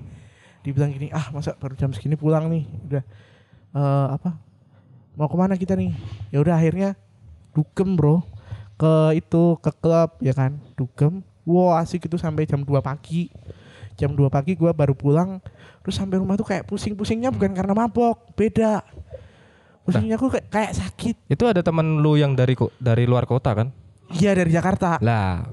dibilang 0.59 0.91
gini 0.91 1.07
ah 1.09 1.31
masa 1.31 1.55
baru 1.55 1.71
jam 1.73 1.89
segini 1.89 2.13
pulang 2.13 2.45
nih 2.45 2.67
udah 2.85 3.03
eh, 3.71 4.07
apa 4.11 4.35
mau 5.15 5.25
ke 5.25 5.37
mana 5.37 5.55
kita 5.55 5.71
nih 5.73 5.95
ya 6.29 6.39
udah 6.39 6.53
akhirnya 6.53 6.99
dugem 7.53 7.95
bro. 7.95 8.23
Ke 8.79 9.17
itu 9.17 9.59
ke 9.59 9.71
klub 9.77 10.15
ya 10.23 10.31
kan? 10.31 10.57
Dugem. 10.75 11.21
Wow 11.43 11.75
asik 11.79 12.05
itu 12.05 12.15
sampai 12.15 12.45
jam 12.45 12.61
2 12.61 12.69
pagi. 12.79 13.29
Jam 13.99 14.15
2 14.15 14.31
pagi 14.31 14.55
gua 14.55 14.71
baru 14.71 14.95
pulang. 14.95 15.43
Terus 15.83 15.95
sampai 15.97 16.21
rumah 16.21 16.39
tuh 16.39 16.47
kayak 16.47 16.67
pusing-pusingnya 16.69 17.33
bukan 17.33 17.51
karena 17.51 17.73
mabok. 17.75 18.35
Beda. 18.37 18.85
Pusingnya 19.83 20.21
aku 20.21 20.29
kayak, 20.29 20.47
kayak 20.53 20.71
sakit. 20.77 21.15
Itu 21.25 21.49
ada 21.49 21.65
temen 21.65 21.99
lu 21.99 22.13
yang 22.15 22.37
dari 22.37 22.53
dari 22.77 23.03
luar 23.09 23.25
kota 23.25 23.57
kan? 23.57 23.69
iya 24.17 24.33
dari 24.33 24.49
Jakarta. 24.49 24.97
Lah, 25.05 25.45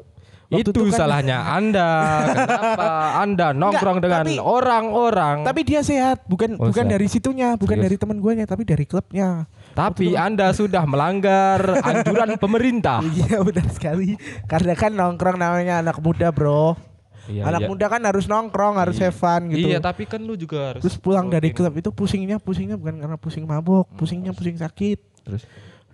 Waktu 0.47 0.62
itu 0.62 0.71
itu 0.71 0.83
kan- 0.87 0.99
salahnya 1.00 1.38
Anda. 1.49 1.91
Kenapa 2.25 2.87
Anda 3.19 3.47
nongkrong 3.50 3.99
dengan 3.99 4.23
tapi- 4.23 4.38
orang-orang? 4.38 5.37
tapi 5.43 5.61
dia 5.62 5.81
sehat 5.81 6.23
bukan 6.25 6.55
Oh, 6.55 6.71
bukan 6.71 6.85
sehat. 6.85 6.93
dari 6.93 7.07
situnya 7.07 7.49
bukan 7.53 7.76
Serius? 7.76 7.85
dari 7.85 7.97
teman 7.97 8.19
guanya 8.19 8.45
tapi 8.45 8.62
dari 8.62 8.85
klubnya 8.85 9.50
Tapi 9.73 10.15
Anda 10.15 10.50
sudah 10.50 10.83
melanggar 10.85 11.59
anjuran 11.76 12.38
pemerintah. 12.43 13.03
iya 13.05 13.38
benar 13.38 13.67
sekali 13.69 14.15
karena 14.45 14.73
kan 14.73 14.91
nongkrong 14.91 15.37
namanya 15.37 15.81
anak 15.81 15.99
muda 15.99 16.31
bro 16.31 16.79
Iya, 17.26 17.43
anak 17.45 17.61
iya. 17.61 17.69
muda 17.69 17.87
kan 17.88 17.99
harus 18.00 18.25
nongkrong 18.25 18.79
harus 18.79 18.97
have 18.97 19.11
fun 19.12 19.50
gitu 19.50 19.67
Iya, 19.67 19.83
tapi 19.83 20.07
kan 20.07 20.23
lu 20.23 20.33
juga 20.33 20.71
harus 20.71 20.81
terus 20.81 20.95
pulang 20.95 21.26
dari 21.26 21.50
klub 21.50 21.75
itu 21.75 21.91
pusingnya 21.91 22.38
pusingnya 22.38 22.75
bukan 22.75 22.97
karena 22.97 23.17
pusing 23.17 23.43
mabok 23.43 23.91
pusingnya 23.93 24.31
pusing 24.31 24.55
sakit 24.55 24.99
terus 25.21 25.43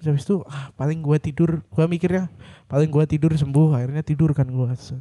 habis 0.05 0.23
itu 0.23 0.43
ah, 0.45 0.71
paling 0.73 0.99
gua 0.99 1.17
tidur 1.17 1.63
gua 1.69 1.87
mikirnya 1.87 2.27
paling 2.67 2.89
gua 2.89 3.05
tidur 3.05 3.31
sembuh 3.31 3.75
akhirnya 3.75 4.03
tidur 4.03 4.31
kan 4.31 4.47
gua 4.47 4.75
Set. 4.75 4.99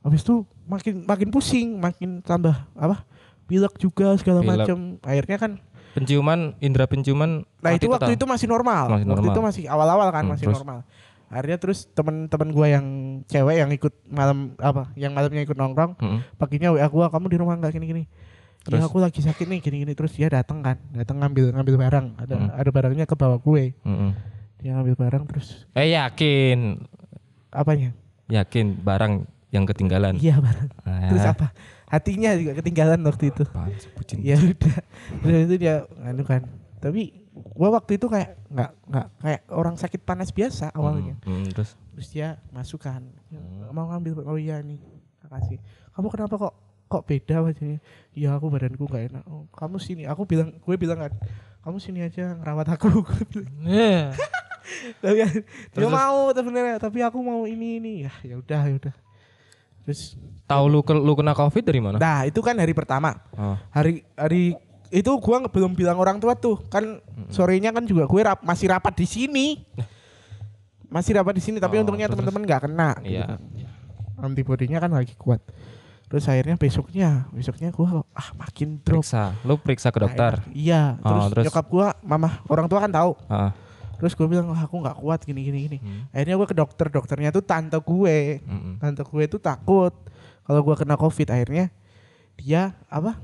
habis 0.00 0.20
itu 0.20 0.42
makin 0.64 1.04
makin 1.04 1.28
pusing 1.28 1.76
makin 1.76 2.20
tambah 2.20 2.54
apa 2.72 3.04
pilek 3.44 3.76
juga 3.76 4.16
segala 4.16 4.40
macam 4.40 4.96
akhirnya 5.00 5.36
kan 5.36 5.52
penciuman, 5.92 6.56
indera 6.58 6.88
penciuman 6.88 7.44
nah 7.58 7.70
itu 7.70 7.84
waktu 7.86 8.08
total. 8.08 8.16
itu 8.16 8.24
masih 8.24 8.46
normal 8.48 8.84
Masih 8.88 9.04
waktu 9.04 9.12
normal. 9.20 9.28
itu 9.28 9.40
masih 9.42 9.64
awal-awal 9.68 10.08
kan 10.08 10.22
Hmm, 10.22 10.32
masih 10.32 10.46
terus? 10.48 10.56
normal 10.56 10.78
akhirnya 11.28 11.58
terus 11.58 11.78
teman-teman 11.90 12.48
gua 12.50 12.66
yang 12.66 12.86
cewek 13.24 13.56
yang 13.56 13.70
ikut 13.70 13.92
malam 14.06 14.52
apa 14.56 14.88
yang 14.94 15.12
malamnya 15.12 15.42
ikut 15.42 15.54
nongkrong 15.54 15.96
Mm-mm. 15.96 16.20
paginya 16.34 16.72
WA 16.72 16.84
gua 16.86 17.08
kamu 17.08 17.26
di 17.28 17.36
rumah 17.36 17.56
nggak 17.56 17.72
gini-gini 17.72 18.04
Terus? 18.62 18.78
ya 18.78 18.84
aku 18.84 18.98
lagi 18.98 19.18
sakit 19.18 19.44
nih 19.44 19.58
gini-gini. 19.58 19.92
Terus 19.92 20.12
dia 20.12 20.26
datang 20.26 20.60
kan 20.60 20.78
datang 20.90 21.18
ngambil 21.18 21.50
ngambil 21.52 21.74
barang. 21.80 22.06
Ada 22.16 22.34
Hmm. 22.34 22.48
ada 22.52 22.70
barangnya 22.70 23.04
ke 23.04 23.14
bawah 23.14 23.38
gue. 23.38 23.74
Mm-mm. 23.82 24.12
dia 24.56 24.70
ngambil 24.72 24.94
barang 24.96 25.22
terus 25.26 25.66
Eh 25.74 25.90
yakin, 25.90 26.78
apanya? 27.50 27.90
Yakin 28.26 28.78
barang 28.78 29.26
yang 29.50 29.66
ketinggalan. 29.66 30.14
iya 30.16 30.38
barang. 30.38 30.68
Ah, 30.82 31.10
terus 31.10 31.26
apa? 31.26 31.50
Hatinya 31.84 32.32
juga 32.32 32.56
ketinggalan 32.56 33.02
waktu 33.02 33.28
itu. 33.28 33.42
Apaan 33.44 33.74
ya 34.18 34.38
udah. 34.38 34.76
Terus 35.18 35.38
itu 35.44 35.54
dia 35.58 35.74
nganu 35.98 36.22
kan. 36.22 36.46
Tapi 36.78 37.10
gua 37.52 37.68
waktu 37.72 37.94
itu 37.94 38.06
kayak 38.06 38.38
nggak 38.48 38.70
nggak 38.86 39.06
kayak 39.18 39.40
orang 39.50 39.74
sakit 39.74 40.00
panas 40.00 40.30
biasa 40.30 40.70
awalnya. 40.70 41.18
Hmm, 41.22 41.42
hmm, 41.42 41.52
terus? 41.52 41.74
Terus 41.92 42.08
dia 42.08 42.28
masukkan 42.48 43.02
Hmm. 43.28 43.68
mau 43.70 43.90
ngambil 43.90 44.22
oh 44.22 44.38
iya 44.38 44.62
nih 44.62 44.78
makasih. 45.20 45.58
Kamu 45.90 46.06
kenapa 46.06 46.34
kok 46.38 46.54
kok 46.92 47.02
beda 47.02 47.40
wajahnya? 47.40 47.80
Iya 48.12 48.36
aku 48.36 48.46
badanku 48.46 48.84
gak 48.84 49.08
enak. 49.08 49.24
Oh, 49.24 49.48
kamu 49.50 49.80
sini. 49.80 50.04
Aku 50.04 50.22
bilang 50.22 50.52
gue 50.52 50.76
bilang 50.76 51.00
kan 51.00 51.12
kamu 51.62 51.76
sini 51.78 52.04
aja 52.04 52.36
ngerawat 52.36 52.68
aku. 52.76 52.88
Eh, 53.64 54.12
tapi 55.02 55.16
kan, 55.18 55.30
dia 55.72 55.88
mau 55.88 56.30
sebenarnya 56.30 56.76
tapi 56.76 57.00
aku 57.00 57.18
mau 57.18 57.44
ini 57.44 57.80
ini. 57.80 57.92
Ya 58.04 58.12
ya 58.22 58.36
udah 58.36 58.60
ya 58.62 58.74
udah. 58.76 58.94
Terus 59.82 60.14
tahu 60.44 60.64
lu 60.68 60.80
ke- 60.80 60.94
lu 60.94 61.12
kena 61.12 61.32
covid 61.32 61.64
dari 61.64 61.80
mana? 61.80 61.96
nah 61.96 62.22
itu 62.22 62.38
kan 62.38 62.54
hari 62.54 62.70
pertama. 62.70 63.16
Oh. 63.32 63.56
hari 63.70 64.04
hari 64.14 64.54
itu 64.88 65.08
gua 65.18 65.42
belum 65.42 65.72
bilang 65.72 65.96
orang 65.96 66.20
tua 66.20 66.36
tuh. 66.36 66.60
Kan 66.68 67.00
sorenya 67.26 67.72
kan 67.72 67.82
juga 67.82 68.04
gue 68.04 68.20
rap, 68.20 68.44
masih 68.44 68.68
rapat 68.68 68.92
di 68.94 69.06
sini. 69.08 69.46
Masih 70.86 71.16
rapat 71.16 71.32
di 71.32 71.42
sini 71.42 71.56
tapi 71.56 71.80
Oh, 71.80 71.82
untungnya 71.82 72.04
teman-teman 72.06 72.44
nggak 72.44 72.62
kena 72.62 72.90
gitu. 73.00 73.16
Iya. 73.16 73.40
antibodinya 74.14 74.78
kan 74.78 74.92
lagi 74.92 75.16
kuat 75.16 75.42
terus 76.12 76.28
akhirnya 76.28 76.54
besoknya 76.54 77.24
besoknya 77.32 77.72
gua 77.72 78.04
ah 78.12 78.28
makin 78.36 78.76
drop 78.78 79.00
Periksa, 79.00 79.32
lu 79.42 79.56
periksa 79.56 79.88
ke 79.88 79.96
dokter. 79.98 80.36
Nggak 80.36 80.44
enak. 80.44 80.52
iya 80.54 80.82
Oh, 80.98 81.08
terus, 81.08 81.24
terus? 81.32 81.44
nyokap 81.48 81.66
gua 81.66 81.86
mama 81.98 82.28
orang 82.46 82.68
tua 82.68 82.78
kan 82.78 82.92
tahu 82.92 83.16
Ah, 83.26 83.56
terus 83.94 84.12
gue 84.12 84.26
bilang 84.26 84.50
aku 84.50 84.76
nggak 84.76 84.98
kuat 84.98 85.22
gini 85.22 85.40
gini 85.40 85.58
gini 85.62 85.78
Hmm. 85.78 86.04
akhirnya 86.10 86.36
gua 86.36 86.44
ke 86.44 86.52
dokter 86.52 86.86
dokternya 86.86 87.30
tuh 87.30 87.40
tante 87.40 87.74
gue 87.74 88.16
mm-mm. 88.40 88.76
tante 88.76 89.00
gue 89.00 89.24
tuh 89.26 89.40
takut 89.40 89.94
kalau 90.42 90.60
gua 90.60 90.76
kena 90.76 90.94
covid 90.94 91.24
akhirnya 91.26 91.72
dia 92.34 92.76
apa 92.86 93.16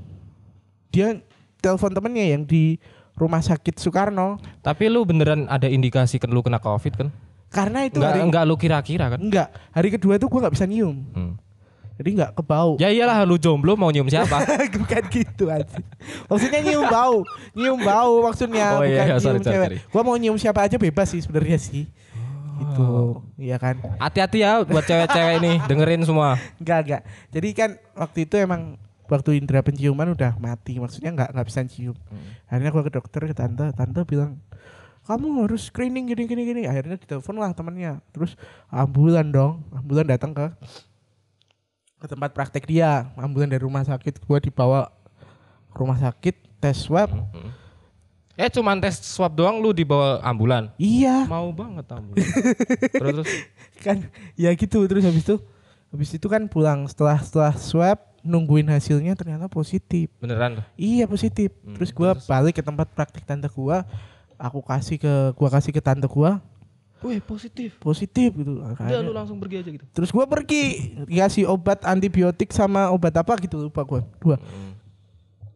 dia 0.89 1.21
telepon 1.57 1.91
temennya 1.91 2.25
yang 2.31 2.43
di 2.43 2.81
rumah 3.13 3.39
sakit 3.39 3.75
Soekarno 3.75 4.39
Tapi 4.59 4.87
lu 4.87 5.03
beneran 5.03 5.45
ada 5.45 5.67
indikasi 5.67 6.17
kan 6.17 6.27
lu 6.27 6.39
kena 6.39 6.57
covid 6.57 6.95
kan? 6.95 7.09
karena 7.49 7.83
itu 7.83 7.97
Enggak 7.97 8.09
hari 8.09 8.21
enggak 8.23 8.43
lu 8.45 8.55
kira-kira 8.55 9.05
kan? 9.07 9.19
enggak 9.19 9.47
hari 9.69 9.89
kedua 9.89 10.15
tuh 10.15 10.25
gua 10.27 10.39
nggak 10.43 10.55
bisa 10.55 10.65
nyium 10.65 10.97
Hmm. 11.11 11.33
Jadi 11.99 12.09
nggak 12.15 12.31
kebau. 12.31 12.79
Ya 12.79 12.87
iyalah 12.87 13.27
lu 13.27 13.35
jomblo 13.35 13.75
mau 13.75 13.91
nyium 13.91 14.07
siapa? 14.07 14.39
bukan 14.79 15.03
gitu 15.11 15.51
aja 15.51 15.83
maksudnya 16.31 16.63
nyium 16.63 16.87
bau. 16.87 17.27
Nyium 17.51 17.79
bau 17.83 18.23
maksudnya 18.23 18.79
Oh, 18.79 18.81
bukan 18.81 18.87
iya, 18.87 19.03
iya, 19.03 19.15
nyium 19.19 19.19
sorry, 19.19 19.39
cewek. 19.43 19.67
sorry. 19.67 19.77
gua 19.91 20.01
mau 20.01 20.15
nyium 20.15 20.37
siapa 20.39 20.63
aja 20.63 20.79
bebas 20.79 21.11
sih 21.11 21.19
sebenarnya 21.19 21.59
sih. 21.59 21.91
Itu 22.59 23.19
iya 23.35 23.59
kan? 23.59 23.79
Hati-hati 23.99 24.39
ya 24.39 24.63
buat 24.63 24.83
cewek-cewek 24.83 25.33
ini 25.43 25.51
dengerin 25.69 26.07
semua. 26.07 26.39
enggak 26.55 26.79
enggak 26.87 27.01
jadi 27.35 27.47
kan 27.51 27.69
waktu 27.93 28.23
itu 28.23 28.35
emang 28.39 28.79
waktu 29.09 29.35
indera 29.35 29.59
penciuman 29.59 30.15
udah 30.15 30.39
mati 30.39 30.79
maksudnya 30.79 31.11
nggak 31.11 31.29
nggak 31.35 31.45
bisa 31.51 31.67
cium. 31.67 31.95
Akhirnya 32.47 32.71
gua 32.71 32.83
ke 32.87 32.91
dokter 32.91 33.21
ke 33.27 33.35
tante 33.35 33.75
tante 33.75 33.99
bilang 34.07 34.39
kamu 35.03 35.49
harus 35.49 35.67
screening 35.67 36.07
gini 36.07 36.23
gini 36.23 36.41
gini. 36.47 36.61
Akhirnya 36.63 36.95
ditelepon 36.95 37.35
lah 37.35 37.51
temannya 37.51 37.99
terus 38.15 38.39
ambulan 38.69 39.27
dong 39.27 39.67
ambulan 39.71 40.07
datang 40.07 40.31
ke 40.31 40.47
ke 41.99 42.07
tempat 42.07 42.31
praktek 42.31 42.63
dia. 42.65 43.11
Ambulan 43.19 43.51
dari 43.51 43.61
rumah 43.61 43.83
sakit 43.83 44.23
gua 44.23 44.39
dibawa 44.39 44.87
ke 45.69 45.77
rumah 45.77 45.99
sakit 45.99 46.35
tes 46.63 46.79
swab. 46.79 47.11
Eh 48.39 48.47
cuman 48.47 48.79
tes 48.79 49.03
swab 49.03 49.35
doang 49.35 49.59
lu 49.59 49.75
dibawa 49.75 50.23
ambulan. 50.23 50.71
iya. 50.79 51.27
Mau 51.27 51.51
banget 51.51 51.85
ambulan. 51.91 52.23
terus 52.95 53.11
terus? 53.19 53.29
Kan 53.85 54.07
ya 54.35 54.51
gitu 54.55 54.83
terus 54.87 55.03
habis 55.03 55.23
itu 55.23 55.35
habis 55.91 56.09
itu 56.15 56.27
kan 56.31 56.47
pulang. 56.47 56.87
Setelah 56.87 57.19
setelah 57.19 57.53
swab 57.59 57.99
nungguin 58.23 58.67
hasilnya 58.67 59.15
ternyata 59.15 59.47
positif. 59.51 60.11
Beneran. 60.19 60.63
iya 60.75 61.07
positif. 61.07 61.51
Hmm, 61.63 61.75
terus 61.75 61.91
gua 61.91 62.15
balik 62.27 62.59
ke 62.59 62.63
tempat 62.63 62.87
praktik 62.95 63.23
tante 63.27 63.47
gua. 63.51 63.83
Aku 64.39 64.63
kasih 64.63 64.95
ke 64.99 65.13
gua 65.35 65.51
kasih 65.51 65.75
ke 65.75 65.83
tante 65.83 66.07
gua 66.07 66.39
Wih 66.99 67.19
positif. 67.19 67.79
positif 67.79 68.29
gitu 68.33 68.59
Udah 68.59 68.99
lu 68.99 69.15
langsung 69.15 69.39
pergi 69.39 69.63
aja 69.63 69.69
gitu. 69.71 69.85
terus 69.91 70.11
gua 70.11 70.25
pergi 70.25 70.91
dikasih 71.07 71.47
obat 71.47 71.83
antibiotik 71.83 72.51
sama 72.51 72.91
obat 72.91 73.15
apa 73.15 73.39
gitu 73.39 73.55
lupa 73.61 73.81
gua 73.83 74.01
dua 74.19 74.35
Hmm. 74.35 74.75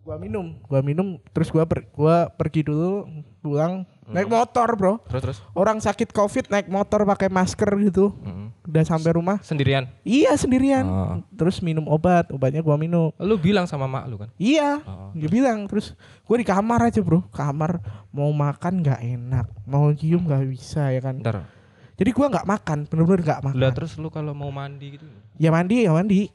gua 0.04 0.16
minum 0.16 0.56
gua 0.64 0.80
minum 0.80 1.20
terus 1.32 1.48
gua 1.48 1.64
per, 1.64 1.84
gua 1.92 2.28
pergi 2.32 2.64
dulu 2.64 3.08
pulang 3.40 3.84
naik 4.06 4.26
Hmm. 4.26 4.36
motor 4.36 4.68
bro 4.74 4.94
Terus 5.06 5.22
terus. 5.22 5.38
orang 5.52 5.78
sakit 5.78 6.10
covid 6.10 6.48
naik 6.48 6.68
motor 6.68 7.04
pakai 7.04 7.28
masker 7.28 7.70
gitu 7.82 8.12
Mm. 8.18 8.52
udah 8.64 8.84
sampai 8.84 9.12
rumah 9.12 9.38
Sendirian. 9.40 9.88
iya 10.02 10.34
sendirian 10.34 10.84
Oh. 10.84 11.16
terus 11.32 11.60
minum 11.60 11.86
obat 11.86 12.28
obatnya 12.30 12.60
gua 12.60 12.76
minum 12.76 13.12
Lu 13.18 13.36
bilang 13.36 13.64
sama 13.64 13.86
mak 13.86 14.06
lu 14.06 14.18
kan? 14.18 14.28
iya 14.36 14.80
Oh, 14.82 15.12
dia 15.12 15.28
bilang 15.28 15.64
terus 15.66 15.96
gue 16.22 16.36
di 16.36 16.44
kamar 16.44 16.84
aja 16.84 17.00
bro 17.00 17.24
kamar 17.30 17.80
mau 18.10 18.30
makan 18.30 18.82
nggak 18.82 19.00
enak 19.00 19.48
mau 19.64 19.88
cium 19.92 20.24
nggak 20.24 20.44
bisa 20.48 20.90
ya 20.90 21.00
kan 21.00 21.18
Ntar. 21.18 21.48
jadi 21.94 22.10
gua 22.12 22.28
nggak 22.30 22.44
makan 22.46 22.78
bener-bener 22.86 23.22
nggak 23.22 23.42
makan 23.42 23.58
Lah 23.58 23.72
terus 23.72 23.96
lu 23.96 24.08
kalau 24.08 24.32
mau 24.32 24.50
mandi 24.50 24.96
gitu. 24.96 25.06
ya 25.36 25.48
mandi 25.50 25.76
ya 25.82 25.92
mandi 25.92 26.28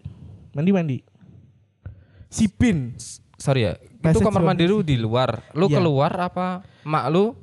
mandi 0.50 0.70
mandi 0.70 0.98
sipin 2.28 2.96
Sorry 3.36 3.62
ya. 3.62 3.78
Bahasa 4.02 4.18
itu 4.18 4.26
kamar 4.26 4.42
mandi 4.44 4.66
lu 4.66 4.82
di 4.82 4.98
luar. 4.98 5.46
Lu 5.54 5.70
Iya. 5.70 5.78
keluar 5.78 6.10
apa 6.12 6.66
mak 6.82 7.06
lu 7.06 7.38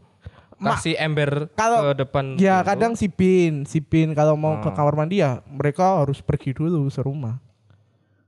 kasih 0.57 0.95
ember 0.95 1.51
Kalau- 1.53 1.91
ke 1.91 2.01
depan 2.01 2.24
ya 2.35 2.59
lu? 2.59 2.65
kadang 2.65 2.93
sipin 2.93 3.63
sipin 3.63 4.12
kalau 4.12 4.33
mau 4.33 4.57
ke 4.57 4.67
Hmm. 4.67 4.75
kamar 4.75 4.93
mandi 4.95 5.19
ya 5.19 5.43
mereka 5.45 6.00
harus 6.00 6.19
pergi 6.19 6.51
dulu 6.51 6.88
serumah 6.88 7.38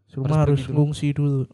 serumah 0.07 0.37
harus, 0.41 0.59
Harus 0.59 0.61
dulu? 0.67 0.75
ngungsi 0.83 1.07
dulu 1.11 1.47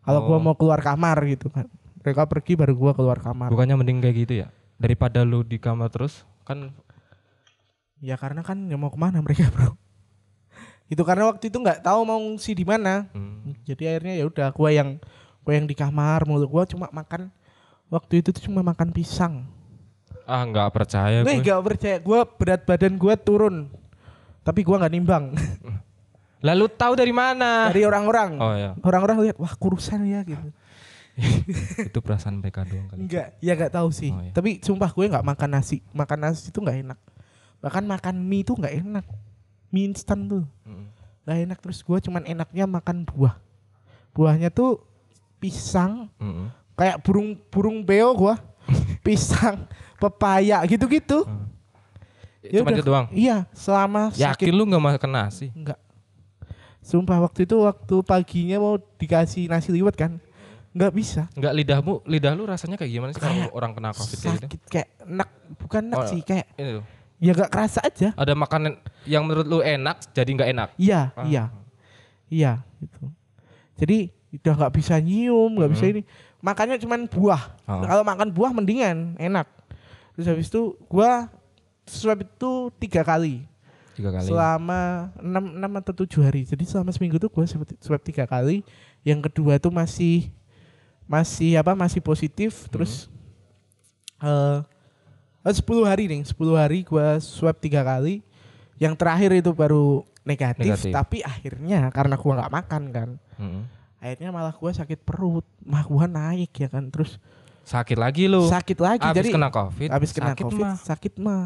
kalau 0.00 0.20
gua 0.22 0.38
Oh. 0.38 0.42
mau 0.42 0.54
keluar 0.54 0.78
kamar 0.78 1.18
gitu 1.26 1.48
kan 1.48 1.66
mereka 1.98 2.22
pergi 2.24 2.54
baru 2.54 2.72
gua 2.72 2.92
keluar 2.92 3.18
kamar 3.18 3.50
Bukannya 3.50 3.74
mending 3.76 3.98
kayak 3.98 4.16
gitu 4.16 4.34
ya? 4.40 4.48
daripada 4.76 5.22
lu 5.22 5.40
di 5.40 5.56
kamar 5.56 5.88
terus 5.88 6.22
kan 6.42 6.70
Ya 7.96 8.14
karena 8.14 8.40
kan 8.40 8.60
nggak 8.60 8.76
mau 8.76 8.92
ke 8.92 9.00
mana 9.00 9.18
mereka 9.18 9.48
bro. 9.50 9.72
Itu 10.86 11.00
karena 11.00 11.26
waktu 11.26 11.48
itu 11.48 11.56
nggak 11.56 11.80
tahu 11.80 12.04
mau 12.04 12.20
ngungsi 12.20 12.52
di 12.52 12.62
mana. 12.62 13.08
hmm, 13.10 13.64
Jadi 13.64 13.82
akhirnya 13.82 14.14
ya 14.14 14.24
udah 14.28 14.52
gua 14.52 14.68
yang 14.68 15.00
gua 15.42 15.52
yang 15.54 15.64
di 15.64 15.72
kamar 15.72 16.22
mulu 16.22 16.44
gua 16.46 16.62
cuma 16.62 16.86
makan 16.86 17.32
waktu 17.88 18.20
itu 18.20 18.30
tuh 18.30 18.44
cuma 18.44 18.60
makan 18.60 18.92
pisang. 18.92 19.48
Ah 20.26 20.42
nggak 20.42 20.68
percaya 20.68 21.22
Gue 21.22 21.38
gue. 21.38 21.44
gak 21.44 21.60
percaya 21.62 21.96
gua 21.98 22.26
berat 22.26 22.62
badan 22.62 22.94
gua 22.94 23.14
turun. 23.14 23.70
Tapi 24.42 24.60
gua 24.60 24.78
nggak 24.78 24.92
nimbang 24.92 25.24
Lalu 26.46 26.64
tahu 26.70 26.94
dari 26.94 27.10
mana? 27.10 27.66
dari 27.66 27.82
orang-orang. 27.82 28.30
Oh 28.36 28.52
ya, 28.52 28.70
Orang-orang 28.80 29.24
lihat 29.24 29.36
wah 29.36 29.50
kurusan 29.52 30.04
ya 30.04 30.20
gitu. 30.22 30.50
itu 31.88 31.98
perasaan 31.98 32.38
mereka 32.38 32.62
doang 32.62 32.86
kali. 32.86 33.00
Enggak, 33.02 33.40
ya 33.40 33.56
nggak 33.56 33.72
tahu 33.72 33.88
sih. 33.88 34.12
Oh, 34.12 34.20
iya. 34.20 34.30
Tapi 34.30 34.60
sumpah 34.60 34.92
gue 34.92 35.06
nggak 35.08 35.24
makan 35.24 35.48
nasi. 35.50 35.80
Makan 35.90 36.18
nasi 36.20 36.50
itu 36.50 36.60
nggak 36.60 36.78
enak. 36.84 36.98
Bahkan 37.58 37.82
makan 37.82 38.14
mie 38.20 38.44
itu 38.44 38.52
nggak 38.52 38.74
enak. 38.84 39.06
Mie 39.68 39.88
instan 39.88 40.28
tuh 40.28 40.44
Mm. 40.62 40.86
nggak 41.24 41.38
enak. 41.42 41.58
Terus 41.58 41.78
gue 41.80 41.98
cuman 42.02 42.22
enaknya 42.22 42.64
makan 42.68 43.02
buah. 43.02 43.40
Buahnya 44.12 44.48
tuh 44.48 44.84
pisang, 45.36 46.08
Mm-mm. 46.16 46.48
kayak 46.72 47.00
burung 47.00 47.36
burung 47.48 47.80
beo 47.80 48.12
gua. 48.12 48.36
pisang, 49.06 49.64
pepaya 49.96 50.60
gitu-gitu. 50.64 51.24
Ya 52.42 52.62
Cuma 52.62 52.70
udah. 52.70 52.78
itu 52.78 52.84
doang. 52.84 53.06
Iya, 53.10 53.36
selama 53.50 54.02
Yakin 54.12 54.46
sakit 54.46 54.54
lu 54.54 54.62
nggak 54.64 54.82
makan 54.84 55.10
nasi? 55.10 55.50
enggak. 55.50 55.78
Sumpah 56.78 57.18
waktu 57.18 57.42
itu 57.42 57.58
waktu 57.58 57.96
paginya 58.00 58.62
mau 58.62 58.78
dikasih 58.78 59.50
nasi 59.50 59.74
liwet 59.74 59.98
kan. 59.98 60.22
Nggak 60.70 60.92
bisa. 60.92 61.22
Nggak 61.34 61.52
lidahmu, 61.56 62.04
lidah 62.06 62.32
lu 62.32 62.46
rasanya 62.46 62.76
kayak 62.76 62.92
gimana 62.92 63.10
sih 63.10 63.18
kalau 63.18 63.50
orang 63.50 63.72
kena 63.72 63.90
covid 63.90 64.16
kayak 64.16 64.34
gitu? 64.36 64.46
Sakit 64.46 64.60
kayak 64.68 64.88
enak, 65.02 65.28
bukan 65.58 65.82
enak 65.82 65.98
Oh, 65.98 66.06
sih, 66.06 66.20
kayak 66.22 66.46
Ini 66.54 66.70
tuh. 66.78 66.84
ya 67.16 67.32
gak 67.34 67.50
kerasa 67.50 67.80
aja. 67.82 68.08
Ada 68.12 68.32
makanan 68.32 68.72
yang 69.02 69.24
menurut 69.24 69.46
lu 69.48 69.58
enak 69.58 70.04
jadi 70.12 70.30
nggak 70.30 70.50
enak. 70.52 70.68
Iya, 70.76 71.00
Ah. 71.10 71.24
iya, 71.24 71.44
iya, 72.28 72.52
gitu. 72.78 73.08
Jadi 73.74 73.98
udah 74.36 74.54
nggak 74.54 74.74
bisa 74.76 74.94
nyium, 75.00 75.50
nggak 75.50 75.70
bisa 75.72 75.84
Hmm. 75.88 75.92
ini. 75.96 76.02
Makanya 76.38 76.76
cuman 76.76 77.08
buah. 77.08 77.42
Oh. 77.64 77.82
Kalau 77.82 78.04
makan 78.04 78.28
buah 78.30 78.52
mendingan, 78.52 79.16
enak. 79.16 79.48
Terus 80.16 80.26
habis 80.26 80.48
itu 80.48 80.62
gua 80.88 81.28
swab 81.84 82.24
itu 82.24 82.52
tiga 82.80 83.04
kali 83.04 83.44
Tiga 83.92 84.10
kali. 84.10 84.26
selama 84.26 84.80
enam 85.16 85.44
enam 85.54 85.72
atau 85.76 85.92
tujuh 85.94 86.20
hari. 86.20 86.42
Jadi 86.42 86.64
selama 86.64 86.90
seminggu 86.90 87.16
tuh 87.16 87.28
gua 87.28 87.44
swab, 87.46 88.00
tiga 88.00 88.24
kali. 88.24 88.64
Yang 89.00 89.28
kedua 89.28 89.56
tuh 89.56 89.70
masih 89.70 90.32
masih 91.04 91.56
apa? 91.56 91.72
Masih 91.72 92.00
positif. 92.00 92.66
Terus 92.68 93.06
eh 94.18 94.60
eh, 95.44 95.54
10 95.54 95.62
hari 95.84 96.08
nih, 96.08 96.24
10 96.24 96.34
hari 96.56 96.82
gua 96.82 97.20
swab 97.20 97.56
tiga 97.56 97.80
kali. 97.80 98.24
Yang 98.76 98.94
terakhir 98.96 99.30
itu 99.32 99.52
baru 99.52 100.04
negatif, 100.20 100.66
Negatif. 100.66 100.92
tapi 100.92 101.18
akhirnya 101.22 101.88
karena 101.88 102.18
gua 102.18 102.32
nggak 102.36 102.52
makan 102.52 102.82
kan, 102.90 103.08
Mm-mm. 103.38 103.62
akhirnya 103.96 104.28
malah 104.28 104.52
gua 104.52 104.68
sakit 104.68 105.00
perut, 105.00 105.46
mah 105.62 105.86
gua 105.86 106.04
naik 106.04 106.50
ya 106.52 106.68
kan, 106.68 106.90
terus 106.90 107.16
Sakit 107.66 107.98
lagi 107.98 108.30
lu. 108.30 108.46
sakit 108.46 108.78
lagi. 108.78 109.02
Abis 109.02 109.18
jadi 109.18 109.30
kena 109.34 109.50
covid. 109.50 109.88
habis 109.90 110.10
kena 110.14 110.30
sakit 110.32 110.44
covid, 110.46 110.62
mah. 110.62 110.76
sakit 110.78 111.14
mah. 111.18 111.44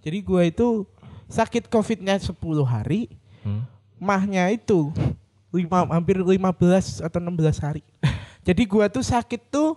Jadi 0.00 0.18
gua 0.24 0.42
itu 0.42 0.88
sakit 1.28 1.68
covidnya 1.68 2.16
10 2.16 2.32
hari, 2.64 3.12
Hmm. 3.44 3.68
mahnya 4.00 4.48
itu 4.48 4.88
lima, 5.48 5.84
hampir 5.92 6.16
15 6.16 7.04
atau 7.04 7.20
16 7.20 7.60
hari. 7.60 7.84
Jadi 8.48 8.64
gua 8.64 8.88
tuh 8.88 9.04
sakit 9.04 9.44
tuh 9.46 9.76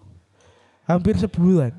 hampir 0.88 1.19
sebulan. 1.19 1.75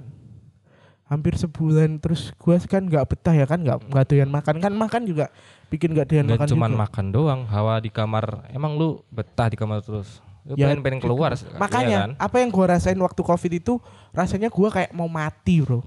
Hampir 1.08 1.36
sebulan 1.36 1.96
terus 1.96 2.32
gua 2.36 2.60
kan 2.60 2.84
nggak 2.84 3.04
betah 3.04 3.32
ya 3.32 3.44
kan 3.44 3.60
nggak 3.60 3.80
nggak 3.84 4.04
doyan 4.08 4.28
makan 4.28 4.56
kan 4.60 4.72
makan 4.72 5.02
juga 5.04 5.28
bikin 5.68 5.92
nggak 5.92 6.08
doyan 6.08 6.24
makan 6.28 6.48
cuman 6.48 6.70
juga. 6.72 6.80
makan 6.84 7.06
doang, 7.08 7.40
hawa 7.48 7.80
di 7.80 7.88
kamar. 7.88 8.44
Emang 8.48 8.76
lu 8.76 9.00
betah 9.08 9.48
di 9.48 9.56
kamar 9.56 9.80
terus? 9.80 10.20
Lu 10.42 10.54
Ya, 10.54 10.66
pengen 10.66 10.82
pengen 10.82 11.00
keluar 11.00 11.30
sih, 11.32 11.46
Makanya 11.54 11.86
iya 11.88 12.00
kan? 12.02 12.12
apa 12.18 12.36
yang 12.38 12.50
gua 12.50 12.74
rasain 12.74 12.98
waktu 12.98 13.20
covid 13.20 13.52
itu 13.54 13.78
rasanya 14.10 14.48
gua 14.48 14.68
kayak 14.68 14.90
mau 14.90 15.06
mati 15.06 15.62
bro. 15.62 15.86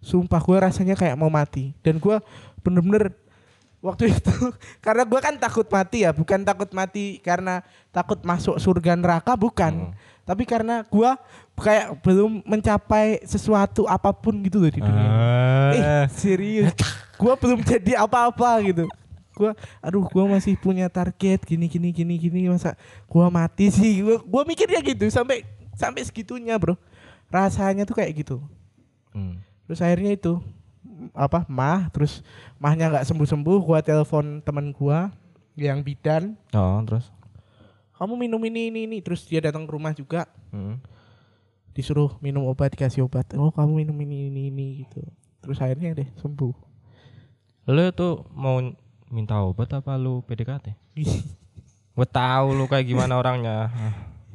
Sumpah 0.00 0.40
gua 0.40 0.64
rasanya 0.64 0.92
kayak 0.94 1.14
mau 1.14 1.28
mati 1.28 1.76
dan 1.80 1.96
gua 1.96 2.24
bener-bener 2.60 3.12
waktu 3.78 4.08
itu 4.16 4.32
karena 4.80 5.04
gua 5.04 5.20
kan 5.20 5.36
takut 5.36 5.68
mati 5.68 6.00
ya 6.00 6.10
bukan 6.10 6.40
takut 6.40 6.72
mati 6.72 7.20
karena 7.20 7.60
takut 7.90 8.16
masuk 8.20 8.56
surga 8.56 8.96
neraka 8.96 9.32
bukan 9.34 9.72
Hmm. 9.84 9.92
tapi 10.24 10.44
karena 10.44 10.80
gua 10.88 11.20
kayak 11.54 12.00
belum 12.00 12.40
mencapai 12.42 13.20
sesuatu 13.22 13.84
apa 13.84 14.08
pun 14.10 14.32
gitu 14.40 14.56
loh 14.56 14.68
di 14.68 14.80
dunia 14.80 15.04
Ah. 15.04 15.72
eh 15.72 16.04
serius 16.10 16.72
gua 17.14 17.36
belum 17.36 17.60
jadi 17.60 18.00
apa-apa 18.00 18.64
gitu 18.64 18.88
gua 19.34 19.52
aduh 19.82 20.06
gua 20.06 20.30
masih 20.30 20.54
punya 20.56 20.86
target 20.88 21.42
gini 21.42 21.66
gini 21.66 21.90
gini 21.90 22.14
gini 22.16 22.48
masa 22.48 22.78
gua 23.10 23.28
mati 23.28 23.68
sih? 23.74 24.00
Gua 24.00 24.22
gua 24.22 24.42
mikirnya 24.46 24.80
gitu 24.80 25.10
sampai 25.10 25.42
sampai 25.74 26.06
segitunya 26.06 26.54
bro. 26.56 26.78
Rasanya 27.28 27.84
tuh 27.84 27.98
kayak 27.98 28.24
gitu. 28.24 28.38
Hmm. 29.14 29.38
terus 29.64 29.80
akhirnya 29.80 30.12
itu 30.12 30.42
apa 31.14 31.46
mah 31.48 31.88
terus 31.94 32.20
mahnya 32.58 32.90
nggak 32.90 33.06
sembuh 33.06 33.28
sembuh 33.30 33.58
gua 33.62 33.78
telepon 33.82 34.40
teman 34.40 34.70
gua 34.70 35.10
yang 35.54 35.82
bidan. 35.82 36.34
Oh, 36.50 36.82
terus? 36.82 37.14
kamu 37.94 38.26
minum 38.26 38.42
ini 38.42 38.68
ini 38.68 38.80
ini. 38.90 38.98
Terus 39.00 39.24
dia 39.24 39.40
datang 39.40 39.64
ke 39.64 39.72
rumah 39.72 39.94
juga. 39.94 40.26
Hmm. 40.50 40.78
disuruh 41.74 42.14
minum 42.22 42.46
obat 42.46 42.70
dikasih 42.70 43.02
obat. 43.02 43.26
Oh 43.34 43.50
kamu 43.50 43.82
minum 43.82 43.98
ini 43.98 44.30
ini 44.30 44.46
ini 44.46 44.66
gitu. 44.86 45.02
Terus 45.42 45.58
akhirnya 45.58 45.90
deh 45.98 46.06
sembuh. 46.22 46.54
Lu 47.66 47.86
tuh 47.90 48.22
mau 48.30 48.62
minta 49.14 49.38
obat 49.38 49.70
apa 49.70 49.94
lu 49.94 50.18
PDKT? 50.20 50.74
Gue 51.94 52.04
tahu 52.04 52.46
lu 52.52 52.66
kayak 52.66 52.82
gimana 52.84 53.14
orangnya. 53.14 53.70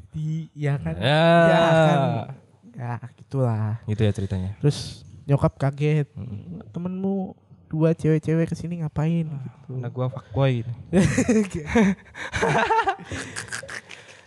di 0.09 0.47
ya 0.55 0.73
kan 0.75 0.95
Ya. 0.95 1.21
ya 1.45 1.59
kan 1.85 1.99
ya 2.73 2.93
gitulah 3.13 3.77
Gitu 3.85 4.01
ya 4.01 4.09
ceritanya. 4.09 4.57
terus 4.57 5.03
nyokap 5.23 5.53
kaget 5.55 6.09
Hmm. 6.09 6.65
temenmu 6.71 7.37
dua 7.67 7.93
cewek-cewek 7.93 8.47
ke 8.47 8.55
sini 8.55 8.81
ngapain 8.81 9.29
gitu 9.29 9.71
Nah 9.75 9.85
gua 9.87 10.09
fuckboy 10.09 10.63
gitu. 10.63 10.71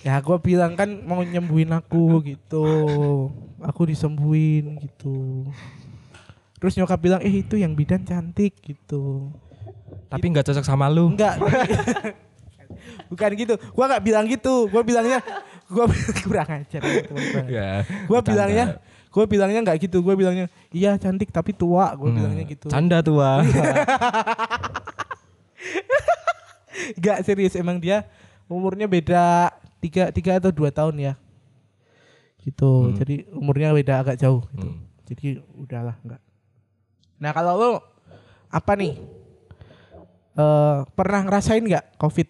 ya 0.03 0.19
gua 0.19 0.39
bilang 0.39 0.75
kan 0.75 0.87
mau 1.01 1.19
nyembuhin 1.21 1.71
aku 1.71 2.23
gitu 2.25 2.63
aku 3.59 3.83
disembuhin 3.85 4.79
gitu 4.79 5.47
terus 6.59 6.75
nyokap 6.75 6.99
bilang 6.99 7.21
eh 7.21 7.43
itu 7.43 7.55
yang 7.55 7.75
bidan 7.75 8.03
cantik 8.03 8.55
gitu 8.61 9.35
Tapi 10.13 10.27
nggak 10.29 10.45
cocok 10.45 10.63
sama 10.63 10.87
lu. 10.87 11.11
enggak 11.11 11.35
bukan 13.11 13.31
gitu 13.35 13.55
gua 13.73 13.85
nggak 13.87 14.03
bilang 14.03 14.25
gitu 14.25 14.67
gua 14.67 14.81
bilangnya 14.81 15.21
gua 15.67 15.85
kurang 16.25 16.49
ajar 16.51 16.81
teman-teman. 16.81 17.45
Ya. 17.47 17.85
Gua 18.05 18.19
bercanda. 18.19 18.29
bilangnya 18.29 18.65
gue 19.13 19.25
bilangnya 19.27 19.61
nggak 19.63 19.79
gitu 19.83 20.01
gue 20.01 20.15
bilangnya 20.15 20.49
iya 20.71 20.97
cantik 20.97 21.29
tapi 21.29 21.53
tua 21.53 21.93
gue 21.93 22.09
Hmm. 22.09 22.17
bilangnya 22.17 22.45
gitu 22.47 22.67
Canda 22.67 23.05
tua. 23.05 23.45
nggak 26.97 27.19
serius 27.23 27.55
emang 27.55 27.77
dia 27.77 28.09
umurnya 28.49 28.87
beda 28.87 29.53
tiga 29.79 30.09
tiga 30.11 30.39
atau 30.39 30.49
dua 30.49 30.73
tahun 30.73 30.97
ya 30.99 31.15
gitu 32.41 32.89
Hmm. 32.89 32.97
jadi 32.97 33.15
umurnya 33.31 33.69
beda 33.71 33.95
agak 34.01 34.17
jauh 34.17 34.43
gitu 34.49 34.67
Hmm. 34.67 34.81
jadi 35.05 35.27
udahlah 35.55 35.97
nggak 36.01 36.21
nah 37.19 37.31
kalau 37.31 37.53
lo 37.55 37.71
apa 38.49 38.73
nih 38.75 38.97
eh 40.33 40.77
pernah 40.91 41.21
ngerasain 41.23 41.61
nggak 41.61 41.97
covid 41.97 42.29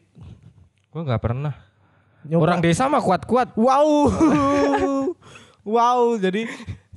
Gua 0.88 1.02
nggak 1.02 1.22
pernah. 1.22 1.54
Nyoba- 2.22 2.42
Orang 2.44 2.60
desa 2.60 2.84
mah 2.84 2.98
kuat-kuat. 2.98 3.54
wow 3.54 3.88
wow 5.64 6.00
jadi 6.16 6.46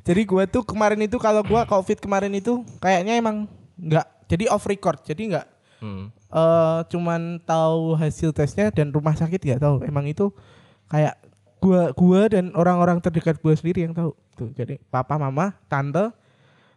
jadi 0.02 0.22
gue 0.22 0.44
tuh 0.48 0.62
kemarin 0.62 1.02
itu 1.02 1.18
kalau 1.18 1.42
gue 1.42 1.62
covid 1.66 1.98
kemarin 1.98 2.30
itu 2.32 2.62
kayaknya 2.78 3.16
emang 3.16 3.46
nggak 3.76 4.06
jadi 4.28 4.50
off 4.50 4.66
record 4.66 5.02
jadi 5.02 5.24
nggak 5.28 5.48
Hmm. 5.76 6.08
eh 6.08 6.80
cuman 6.88 7.38
tahu 7.42 7.94
hasil 7.94 8.32
tesnya 8.32 8.72
dan 8.72 8.90
rumah 8.90 9.12
sakit 9.12 9.38
nggak 9.38 9.60
tahu 9.60 9.84
emang 9.84 10.08
itu 10.08 10.32
kayak 10.88 11.20
gua 11.58 11.92
gua 11.92 12.26
dan 12.28 12.50
orang-orang 12.54 12.98
terdekat 12.98 13.38
gua 13.38 13.52
sendiri 13.52 13.84
yang 13.84 13.92
tahu 13.92 14.16
tuh 14.34 14.50
jadi 14.52 14.80
papa 14.88 15.16
mama 15.16 15.52
tante 15.66 16.10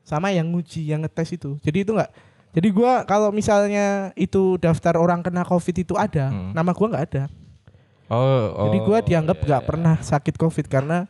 sama 0.03 0.29
yang 0.29 0.51
nguji 0.51 0.83
yang 0.85 1.01
ngetes 1.01 1.31
itu 1.33 1.57
jadi 1.61 1.85
itu 1.85 1.95
nggak 1.95 2.11
jadi 2.51 2.69
gua 2.69 2.93
kalau 3.03 3.29
misalnya 3.29 4.11
itu 4.15 4.57
daftar 4.57 4.97
orang 4.97 5.21
kena 5.21 5.43
covid 5.43 5.77
itu 5.77 5.95
ada 5.95 6.29
Hmm. 6.29 6.53
nama 6.53 6.71
gua 6.71 6.87
nggak 6.89 7.07
ada 7.07 7.25
Oh, 8.09 8.65
jadi 8.65 8.79
gua 8.81 8.99
oh, 8.99 9.05
dianggap 9.05 9.37
iya, 9.37 9.45
nggak 9.45 9.63
iya. 9.63 9.69
pernah 9.69 9.95
sakit 9.99 10.35
covid 10.35 10.65
karena 10.65 11.05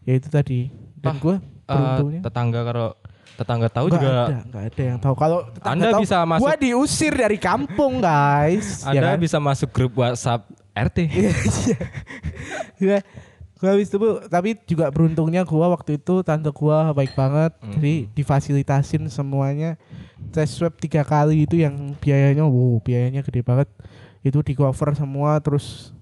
ya 0.00 0.14
itu 0.14 0.28
tadi 0.28 0.70
dan 0.96 1.18
gua 1.18 1.42
Eh, 1.66 1.74
beruntungnya 1.74 2.20
tetangga 2.22 2.60
kalau 2.62 2.88
tetangga 3.34 3.66
tahu 3.68 3.86
nggak 3.86 3.98
juga 3.98 4.10
ada 4.24 4.38
nggak 4.46 4.64
ada 4.64 4.82
yang 4.86 4.98
tahu 5.02 5.14
kalau 5.14 5.38
Anda 5.60 5.90
tahu, 5.90 6.02
bisa 6.06 6.16
masuk- 6.22 6.42
gua 6.42 6.54
diusir 6.54 7.12
dari 7.12 7.34
kampung 7.36 7.98
guys 7.98 8.66
ya 8.86 9.02
Anda 9.02 9.08
kan? 9.12 9.18
bisa 9.18 9.38
masuk 9.38 9.68
grup 9.70 9.92
WhatsApp 9.96 10.46
RT. 10.72 10.98
Iya, 11.10 11.32
iya. 12.78 12.98
Gua, 13.56 13.72
habis 13.72 13.88
itu 13.88 13.96
Bu, 13.96 14.20
tapi 14.28 14.52
juga 14.62 14.86
beruntungnya 14.86 15.40
gua 15.42 15.72
waktu 15.72 15.96
itu 15.96 16.20
tante 16.20 16.46
gua 16.50 16.92
baik 16.92 17.16
banget. 17.16 17.56
Mhm. 17.58 17.72
Jadi 17.72 17.94
difasilitasin 18.12 19.08
semuanya. 19.08 19.80
Tes 20.32 20.48
swab 20.52 20.76
tiga 20.80 21.04
kali 21.04 21.44
itu 21.44 21.60
yang 21.60 21.92
biayanya 22.00 22.44
wow, 22.44 22.80
biayanya 22.80 23.20
gede 23.20 23.44
banget. 23.44 23.68
Itu 24.24 24.40
di 24.42 24.56
cover 24.56 24.96
semua 24.96 25.38
terus 25.44 25.92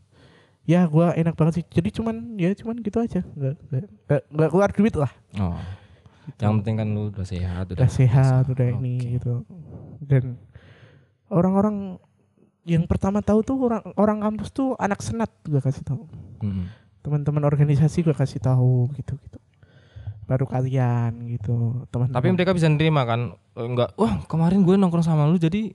ya 0.65 0.87
gua 0.89 1.13
enak 1.13 1.35
banget 1.35 1.61
sih. 1.61 1.65
Jadi 1.67 1.89
cuman 2.01 2.39
ya 2.39 2.55
cuman 2.55 2.79
gitu 2.81 2.99
aja. 3.03 3.21
Enggak 3.35 3.55
enggak, 3.69 4.23
enggak 4.31 4.51
keluar 4.51 4.71
duit 4.73 4.95
lah. 4.95 5.13
Oh. 5.39 5.59
Yang 6.41 6.53
penting 6.65 6.77
kan 6.81 6.89
lu 6.89 7.13
udah 7.13 7.27
sehat, 7.29 7.65
Udah 7.69 7.91
sehat, 7.91 8.49
bisa. 8.49 8.53
udah 8.57 8.67
ini 8.81 8.97
Oke. 8.97 9.09
gitu. 9.21 9.33
Dan 10.01 10.25
orang-orang 11.29 12.01
yang 12.65 12.89
pertama 12.89 13.21
tahu 13.21 13.45
tuh 13.45 13.61
orang 13.61 13.85
orang 14.01 14.19
kampus 14.25 14.49
tuh 14.49 14.73
anak 14.81 15.05
senat 15.05 15.29
gua 15.45 15.61
kasih 15.61 15.85
tahu. 15.85 16.09
Mm-mm. 16.41 16.67
teman-teman 17.05 17.45
organisasi 17.45 18.01
gue 18.01 18.17
kasih 18.17 18.41
tahu 18.41 18.89
gitu 18.97 19.21
gitu 19.21 19.37
baru 20.25 20.45
kalian 20.45 21.13
gitu 21.29 21.55
teman 21.89 22.09
Tapi 22.09 22.29
mereka 22.31 22.51
bisa 22.51 22.67
nerima 22.67 23.05
kan? 23.05 23.37
Enggak, 23.53 23.93
wah 23.95 24.25
kemarin 24.25 24.61
gue 24.61 24.75
nongkrong 24.75 25.03
sama 25.03 25.25
lu 25.25 25.37
jadi 25.37 25.73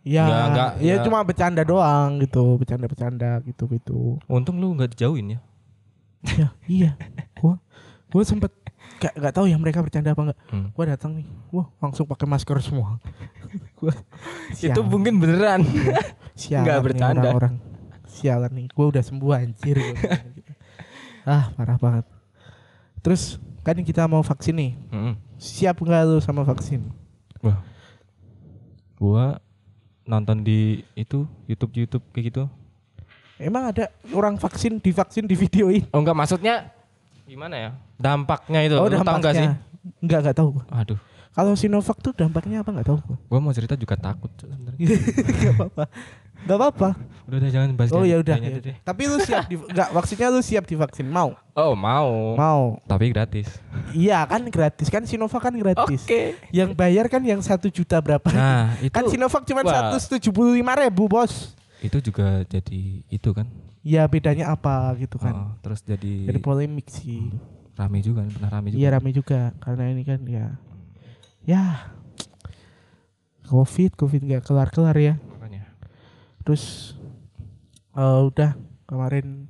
ya 0.00 0.24
Enggak, 0.24 0.46
enggak, 0.46 0.70
ya, 0.78 0.94
ya. 0.94 1.02
cuma 1.02 1.18
bercanda 1.20 1.62
doang 1.62 2.16
gitu 2.18 2.56
bercanda-bercanda 2.56 3.30
gitu 3.42 3.64
gitu 3.68 3.98
untung 4.26 4.56
lu 4.56 4.72
nggak 4.72 4.94
dijauhin 4.94 5.36
ya. 5.36 5.40
ya 6.22 6.48
iya 6.64 6.90
gua 7.36 7.60
gua 8.06 8.22
sempet 8.22 8.48
gak, 8.96 9.12
gak 9.12 9.34
tahu 9.34 9.44
ya 9.44 9.56
mereka 9.56 9.80
bercanda 9.80 10.10
apa 10.10 10.22
enggak 10.22 10.38
Hmm. 10.48 10.68
gua 10.70 10.84
datang 10.88 11.16
nih 11.16 11.28
wah 11.50 11.68
langsung 11.78 12.04
pakai 12.06 12.24
masker 12.24 12.56
semua 12.60 12.96
gua 13.78 13.92
Itu 14.54 14.80
mungkin 14.82 15.16
beneran. 15.16 15.68
sialan 16.32 16.64
nih 16.64 16.80
bercanda. 16.82 17.20
orang-orang 17.20 17.54
sialan 18.06 18.52
nih 18.54 18.66
gua 18.70 18.86
udah 18.88 19.02
sembuh 19.02 19.32
anjir 19.34 19.76
gua 19.76 20.16
gitu. 20.32 20.52
ah 21.28 21.52
parah 21.52 21.76
banget 21.76 22.06
terus 23.00 23.36
kan 23.60 23.76
kita 23.76 24.08
mau 24.08 24.20
vaksin 24.20 24.54
nih 24.56 24.72
Mm-mm. 24.90 25.14
siap 25.36 25.78
nggak 25.78 26.02
lu 26.06 26.18
sama 26.18 26.44
vaksin 26.44 26.84
Wah. 27.40 27.56
Gua 29.00 29.40
nonton 30.04 30.44
di 30.44 30.84
itu 30.92 31.24
YouTube 31.48 31.72
YouTube 31.72 32.04
kayak 32.12 32.24
gitu. 32.28 32.44
Emang 33.40 33.72
ada 33.72 33.88
orang 34.12 34.36
vaksin 34.36 34.76
divaksin 34.76 35.24
di 35.24 35.32
videoin? 35.32 35.88
Oh 35.88 36.04
enggak 36.04 36.12
maksudnya 36.12 36.68
gimana 37.24 37.56
ya? 37.56 37.70
Dampaknya 37.96 38.60
itu. 38.68 38.76
oh, 38.76 38.84
lu 38.84 39.00
tahu 39.00 39.16
enggak 39.16 39.34
sih? 39.40 39.48
Enggak, 40.04 40.18
enggak 40.20 40.36
tahu. 40.36 40.50
Aduh, 40.68 41.00
Kalau 41.32 41.56
Sinovac 41.56 41.96
tuh 42.04 42.12
dampaknya 42.12 42.60
apa 42.60 42.76
enggak 42.76 42.92
tahu 42.92 43.16
gua. 43.32 43.40
mau 43.40 43.56
cerita 43.56 43.72
juga 43.72 43.96
takut 43.96 44.28
sebenarnya. 44.36 44.76
Enggak 44.84 45.52
apa-apa. 45.56 45.84
Enggak 46.44 46.56
apa-apa. 46.56 46.88
Udah 47.30 47.38
udah 47.38 47.50
jangan 47.54 47.68
bahas 47.78 47.90
Oh 47.94 48.02
ya 48.02 48.18
udah. 48.18 48.36
ya. 48.42 48.74
Tapi 48.82 49.02
lu 49.06 49.16
siap 49.22 49.46
di 49.46 49.54
enggak 49.54 49.88
maksudnya 49.94 50.28
lu 50.34 50.42
siap 50.42 50.64
divaksin 50.66 51.06
mau? 51.06 51.38
Oh, 51.54 51.78
mau. 51.78 52.34
Mau. 52.34 52.62
Tapi 52.90 53.14
gratis. 53.14 53.46
Iya 53.94 54.26
kan 54.26 54.42
gratis 54.50 54.90
kan 54.90 55.06
Sinovac 55.06 55.38
kan 55.38 55.54
gratis. 55.54 56.02
Oke. 56.02 56.34
Yang 56.50 56.74
bayar 56.74 57.06
kan 57.06 57.22
yang 57.22 57.38
satu 57.38 57.70
juta 57.70 58.02
berapa? 58.02 58.26
Nah, 58.34 58.74
itu 58.84 58.90
kan 58.90 59.06
Sinovac 59.06 59.46
cuma 59.46 59.62
lima 60.50 60.72
ribu 60.74 61.06
bos. 61.06 61.54
itu 61.80 61.96
juga 62.12 62.44
jadi 62.44 63.00
itu 63.08 63.30
kan. 63.32 63.48
Ya 63.80 64.04
bedanya 64.04 64.52
apa 64.52 64.92
gitu 65.00 65.16
kan? 65.16 65.32
Oh, 65.32 65.50
terus 65.64 65.80
jadi, 65.80 66.28
Jadi 66.28 66.38
polemik 66.44 66.92
sih. 66.92 67.32
rame 67.72 68.04
juga, 68.04 68.28
pernah 68.28 68.50
rame 68.52 68.68
juga. 68.68 68.80
Iya 68.84 68.88
rame 68.92 69.10
juga 69.16 69.40
karena 69.56 69.88
ini 69.88 70.04
kan 70.04 70.20
ya 70.28 70.46
ya 71.48 71.88
covid 73.48 73.96
covid 73.96 74.20
nggak 74.20 74.42
kelar 74.44 74.68
kelar 74.68 74.96
ya. 75.00 75.14
Terus 76.42 76.94
eh, 77.92 78.20
udah 78.22 78.56
kemarin 78.84 79.46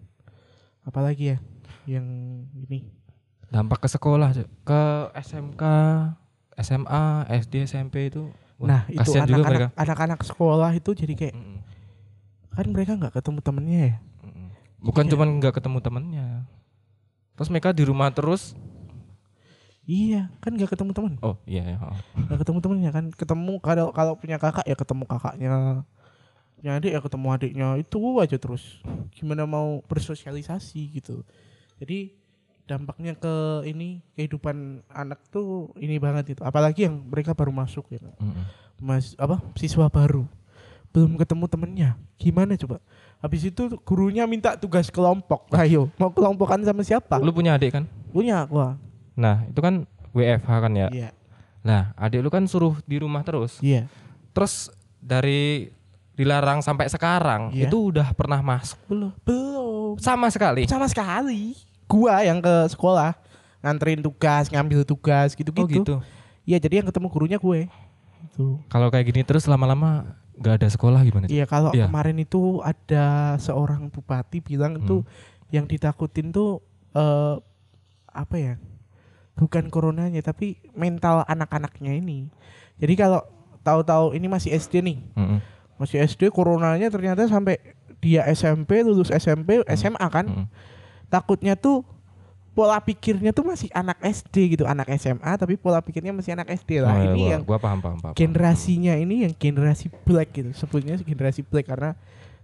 apa 0.82 1.00
lagi 1.00 1.32
ya 1.32 1.38
yang 1.86 2.06
ini 2.54 2.86
Dampak 3.50 3.82
ke 3.82 3.88
sekolah, 3.90 4.30
ke 4.62 4.82
SMK, 5.26 5.62
SMA, 6.56 7.04
SD, 7.42 7.66
SMP 7.66 8.06
itu. 8.06 8.30
wah, 8.56 8.66
nah 8.68 8.80
itu 8.86 9.02
kasihan 9.02 9.26
juga 9.26 9.42
mereka. 9.42 9.66
anak-anak 9.74 9.74
anak-anak 9.74 10.20
sekolah 10.22 10.70
itu 10.70 10.90
jadi 10.94 11.14
kayak 11.18 11.34
Mm-mm. 11.34 11.58
kan 12.48 12.66
mereka 12.70 12.92
nggak 12.94 13.10
ketemu 13.10 13.38
temennya 13.42 13.80
ya. 13.82 13.96
Bukan 14.78 15.02
Iya. 15.02 15.10
cuman 15.12 15.28
nggak 15.36 15.54
ketemu 15.58 15.78
temennya. 15.82 16.26
Terus 17.34 17.50
mereka 17.50 17.74
di 17.74 17.82
rumah 17.82 18.08
terus. 18.10 18.54
iya 19.82 20.30
kan 20.38 20.54
nggak 20.54 20.70
ketemu 20.70 20.90
temen 20.94 21.14
Oh 21.18 21.34
iya 21.42 21.66
ya. 21.66 21.76
oh. 21.82 21.98
nggak 22.14 22.38
ketemu 22.46 22.58
temennya 22.62 22.90
kan 22.94 23.04
ketemu 23.10 23.58
kalau 23.58 23.90
kalau 23.90 24.14
punya 24.14 24.38
kakak 24.38 24.62
ya 24.62 24.78
ketemu 24.78 25.02
kakaknya 25.02 25.82
punya 26.60 26.76
adik 26.76 26.92
ya 26.92 27.00
ketemu 27.00 27.26
adiknya 27.32 27.68
itu 27.80 27.98
aja 28.20 28.36
terus. 28.36 28.84
Gimana 29.16 29.48
mau 29.48 29.80
bersosialisasi 29.88 31.00
gitu. 31.00 31.24
Jadi 31.80 32.12
dampaknya 32.68 33.16
ke 33.16 33.64
ini 33.64 34.04
kehidupan 34.12 34.84
anak 34.92 35.24
tuh 35.32 35.72
ini 35.80 35.96
banget 35.96 36.36
itu. 36.36 36.42
Apalagi 36.44 36.84
yang 36.84 37.00
mereka 37.08 37.32
baru 37.32 37.48
masuk 37.48 37.88
ya. 37.88 38.04
Mm-mm. 38.20 38.44
mas 38.76 39.16
apa 39.16 39.40
siswa 39.56 39.88
baru. 39.88 40.28
Belum 40.92 41.16
ketemu 41.16 41.44
temennya. 41.48 41.90
Gimana 42.20 42.60
coba? 42.60 42.84
Habis 43.24 43.48
itu 43.48 43.62
gurunya 43.80 44.28
minta 44.28 44.52
tugas 44.60 44.92
kelompok. 44.92 45.48
Ayo 45.56 45.88
mau 45.96 46.12
kelompokan 46.12 46.60
sama 46.60 46.84
siapa? 46.84 47.16
Lu 47.24 47.32
punya 47.32 47.56
adik 47.56 47.72
kan? 47.72 47.84
punya 48.12 48.44
gua. 48.44 48.76
Nah 49.16 49.48
itu 49.48 49.60
kan 49.64 49.88
WFH 50.12 50.50
kan 50.50 50.72
ya. 50.76 50.88
iya. 50.92 51.10
Nah 51.64 51.96
adik 51.96 52.20
lu 52.20 52.28
kan 52.28 52.44
suruh 52.44 52.76
di 52.84 53.00
rumah 53.00 53.24
terus. 53.24 53.56
iya. 53.64 53.88
Terus 54.36 54.68
dari 55.00 55.72
dilarang 56.12 56.60
sampai 56.60 56.86
sekarang 56.86 57.50
Iya. 57.50 57.66
itu 57.66 57.90
udah 57.90 58.12
pernah 58.12 58.38
masuk 58.38 58.76
belum? 58.86 59.12
belum 59.22 59.92
Sama 59.96 60.28
sekali. 60.28 60.64
sama 60.64 60.84
sekali 60.84 61.56
gua 61.84 62.20
yang 62.20 62.38
ke 62.38 62.54
sekolah 62.68 63.16
nganterin 63.60 63.98
tugas 63.98 64.48
ngambil 64.48 64.82
tugas 64.82 65.32
gitu 65.32 65.50
Oh 65.52 65.64
gitu 65.64 65.94
iya 66.42 66.56
jadi 66.56 66.80
yang 66.80 66.88
ketemu 66.88 67.06
gurunya 67.08 67.36
gue 67.36 67.68
gitu 68.22 68.60
Kalau 68.66 68.88
kayak 68.88 69.06
gini 69.06 69.20
terus 69.20 69.44
lama-lama 69.44 70.04
nggak 70.34 70.54
ada 70.56 70.68
sekolah 70.68 71.00
gimana? 71.02 71.26
Iya 71.26 71.44
kalau 71.44 71.68
Iya. 71.70 71.84
kemarin 71.84 72.16
itu 72.16 72.60
ada 72.60 73.04
seorang 73.36 73.88
bupati 73.88 74.40
bilang 74.40 74.76
itu 74.76 75.04
yang 75.50 75.64
ditakutin 75.64 76.30
tuh 76.30 76.64
eh 76.90 77.36
apa 78.08 78.36
ya 78.36 78.54
bukan 79.34 79.68
coronanya 79.68 80.18
tapi 80.20 80.58
mental 80.72 81.22
anak-anaknya 81.24 81.94
ini 81.94 82.26
jadi 82.76 82.94
kalau 82.94 83.20
tahu-tahu 83.60 84.12
ini 84.12 84.26
masih 84.26 84.50
SD 84.50 84.80
nih 84.80 84.98
Mm-mm. 85.12 85.38
Masih 85.80 85.96
SD 85.98 86.28
coronanya 86.28 86.86
ternyata 86.86 87.24
sampai 87.24 87.56
dia 87.98 88.28
SMP 88.28 88.84
lulus 88.84 89.08
SMP 89.08 89.64
SMA 89.72 90.06
kan 90.06 90.28
Mm-mm. 90.28 90.46
takutnya 91.08 91.56
tuh 91.56 91.80
pola 92.50 92.76
pikirnya 92.76 93.30
tuh 93.30 93.46
masih 93.46 93.72
anak 93.72 93.96
SD 94.02 94.52
gitu 94.52 94.68
anak 94.68 94.92
SMA 94.94 95.32
tapi 95.34 95.56
pola 95.56 95.80
pikirnya 95.80 96.12
masih 96.12 96.34
anak 96.34 96.52
SD 96.52 96.82
lah 96.82 96.92
Oh, 96.92 97.04
ini 97.06 97.22
gua, 97.22 97.30
yang 97.30 97.42
gua 97.42 97.58
paham 97.58 97.78
paham 97.78 97.98
paham. 97.98 98.12
generasinya 98.12 98.92
ini 98.94 99.24
yang 99.24 99.32
generasi 99.32 99.88
black 100.04 100.28
gitu 100.30 100.50
sebutnya 100.52 100.98
generasi 100.98 101.40
black 101.40 101.64
karena 101.64 101.96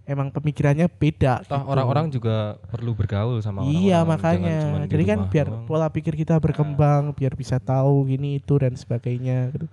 emang 0.07 0.31
pemikirannya 0.31 0.87
beda 0.87 1.43
Toh 1.43 1.59
gitu. 1.59 1.67
orang-orang 1.67 2.07
juga 2.07 2.55
perlu 2.65 2.95
bergaul 2.95 3.43
sama 3.43 3.67
iya 3.67 3.99
orang-orang, 3.99 3.99
jangan 3.99 4.07
makanya 4.07 4.87
jadi 4.87 5.03
kan 5.05 5.19
biar 5.27 5.47
doang. 5.51 5.65
pola 5.67 5.87
pikir 5.91 6.13
kita 6.15 6.39
berkembang 6.39 7.11
biar 7.11 7.35
bisa 7.35 7.59
tahu 7.59 8.07
gini 8.07 8.39
itu 8.39 8.53
dan 8.55 8.73
sebagainya 8.73 9.51
gitu 9.51 9.67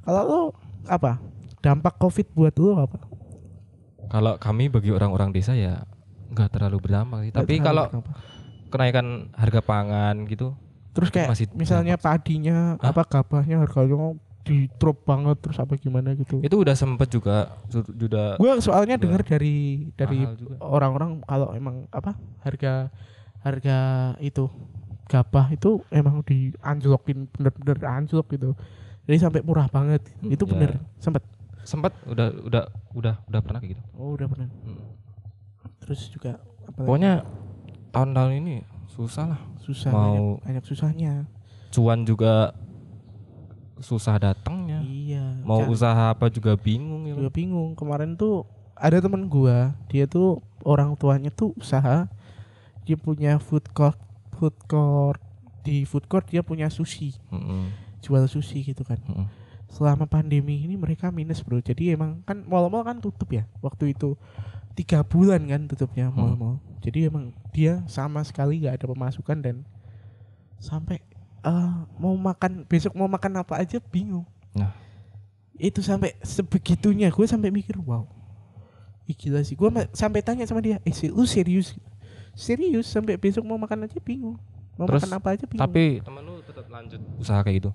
kalau 0.00 0.22
lo 0.22 0.40
apa 0.86 1.18
dampak 1.66 1.98
covid 1.98 2.26
buat 2.30 2.54
lo 2.62 2.78
apa? 2.78 2.98
Kalau 4.06 4.38
kami 4.38 4.70
bagi 4.70 4.94
orang-orang 4.94 5.34
desa 5.34 5.58
ya 5.58 5.82
nggak 6.30 6.54
terlalu 6.54 6.78
berdampak 6.78 7.26
sih. 7.26 7.32
Tapi 7.34 7.58
kalau 7.58 7.90
kenaikan 8.70 9.34
harga 9.34 9.60
pangan 9.62 10.14
gitu, 10.30 10.54
terus 10.94 11.10
kayak 11.10 11.34
masih 11.34 11.46
misalnya 11.58 11.98
padinya 11.98 12.78
Hah? 12.78 12.94
apa 12.94 13.02
gabahnya 13.02 13.66
harganya 13.66 14.14
di 14.46 14.70
drop 14.78 15.02
banget 15.02 15.42
terus 15.42 15.58
apa 15.58 15.74
gimana 15.74 16.14
gitu. 16.14 16.38
Itu 16.38 16.62
udah 16.62 16.78
sempet 16.78 17.10
juga 17.10 17.58
su- 17.66 17.82
sudah 17.82 18.38
gue 18.38 18.50
soalnya 18.62 18.94
dengar 18.94 19.26
dari 19.26 19.90
dari 19.98 20.22
orang-orang 20.62 21.18
kalau 21.26 21.50
emang 21.50 21.90
apa 21.90 22.14
harga 22.46 22.94
harga 23.42 23.78
itu 24.22 24.46
gabah 25.10 25.50
itu 25.50 25.82
emang 25.90 26.22
dianjlokin 26.22 27.26
bener-bener 27.34 27.78
anjlok 27.86 28.30
gitu. 28.30 28.54
Jadi 29.06 29.18
sampai 29.18 29.40
murah 29.42 29.66
banget. 29.66 30.02
Itu 30.22 30.46
Ya. 30.46 30.50
bener 30.54 30.70
sempet 30.98 31.22
sempet 31.66 31.92
udah 32.04 32.30
udah 32.40 32.62
udah 32.92 33.14
udah 33.22 33.40
pernah 33.40 33.58
kayak 33.58 33.74
gitu. 33.74 33.82
oh 33.92 34.14
udah 34.14 34.26
pernah 34.26 34.48
Hmm. 34.62 34.80
terus 35.78 36.08
juga 36.08 36.38
apa 36.62 36.72
lagi? 36.72 36.86
Pokoknya 36.86 37.12
tahun-tahun 37.90 38.32
ini 38.38 38.54
susah 38.88 39.24
lah. 39.28 39.40
susah 39.58 39.90
mau- 39.90 40.00
banyak, 40.00 40.22
banyak 40.42 40.64
susahnya 40.64 41.12
Cuan 41.68 42.02
juga 42.02 42.54
susah 43.76 44.16
datangnya. 44.16 44.80
iya 44.80 45.36
Mau 45.42 45.68
usaha 45.68 46.08
apa 46.08 46.26
juga 46.28 46.56
bingung 46.56 47.04
ya. 47.04 47.12
juga 47.12 47.28
bingung 47.28 47.74
kemarin 47.74 48.14
tuh 48.14 48.48
ada 48.72 48.96
temen 48.96 49.26
gua 49.26 49.76
dia 49.86 50.06
tuh 50.06 50.40
orang 50.62 50.94
tuanya 50.94 51.28
tuh 51.28 51.52
usaha 51.54 52.08
dia 52.82 52.96
punya 52.96 53.36
food 53.36 53.68
court 53.70 53.98
food 54.32 54.56
court 54.64 55.20
di 55.60 55.82
food 55.82 56.06
court 56.06 56.24
dia 56.24 56.40
punya 56.40 56.68
sushi 56.68 57.16
Mm-mm. 57.28 57.68
jual 58.00 58.24
sushi 58.24 58.62
gitu 58.62 58.80
kan 58.80 58.96
Mm-mm. 59.02 59.26
Selama 59.76 60.08
pandemi 60.08 60.64
ini 60.64 60.80
mereka 60.80 61.12
minus 61.12 61.44
bro 61.44 61.60
jadi 61.60 62.00
emang 62.00 62.24
kan 62.24 62.40
mall-mall 62.48 62.80
kan 62.80 62.96
tutup 62.96 63.28
ya 63.28 63.44
waktu 63.60 63.92
itu 63.92 64.16
tiga 64.72 65.04
bulan 65.04 65.44
kan 65.44 65.68
tutupnya 65.68 66.08
Hmm. 66.08 66.16
mall-mall. 66.16 66.56
Jadi 66.84 67.08
emang 67.08 67.32
dia 67.50 67.82
sama 67.88 68.20
sekali 68.22 68.62
nggak 68.62 68.78
ada 68.78 68.86
pemasukan 68.88 69.38
dan 69.40 69.56
sampai 70.60 71.00
eh, 71.46 71.72
mau 72.00 72.12
makan 72.16 72.64
besok 72.68 72.92
mau 72.96 73.08
makan 73.08 73.40
apa 73.40 73.56
aja 73.60 73.80
bingung. 73.80 74.24
Nah. 74.52 74.72
Itu 75.56 75.80
sampai 75.80 76.18
sebegitunya 76.20 77.08
gue 77.08 77.24
sampai 77.24 77.48
mikir 77.48 77.80
wow. 77.80 78.04
Ih, 79.06 79.14
gila 79.14 79.40
sih. 79.46 79.54
Gue 79.54 79.70
sampai 79.94 80.20
tanya 80.20 80.42
sama 80.44 80.58
dia, 80.60 80.82
"Eh, 80.84 80.92
lu 81.08 81.22
serius?" 81.24 81.78
Serius 82.36 82.90
sampai 82.90 83.16
besok 83.16 83.46
mau 83.46 83.56
makan 83.56 83.86
aja 83.88 83.96
bingung. 84.02 84.36
Mau 84.76 84.84
Terus, 84.84 85.06
makan 85.06 85.12
apa 85.16 85.28
aja 85.32 85.44
bingung. 85.48 85.64
Tapi 85.64 86.04
temen 86.04 86.22
lu 86.26 86.34
tetap 86.44 86.66
lanjut 86.68 87.00
usaha 87.16 87.40
kayak 87.40 87.56
gitu. 87.64 87.70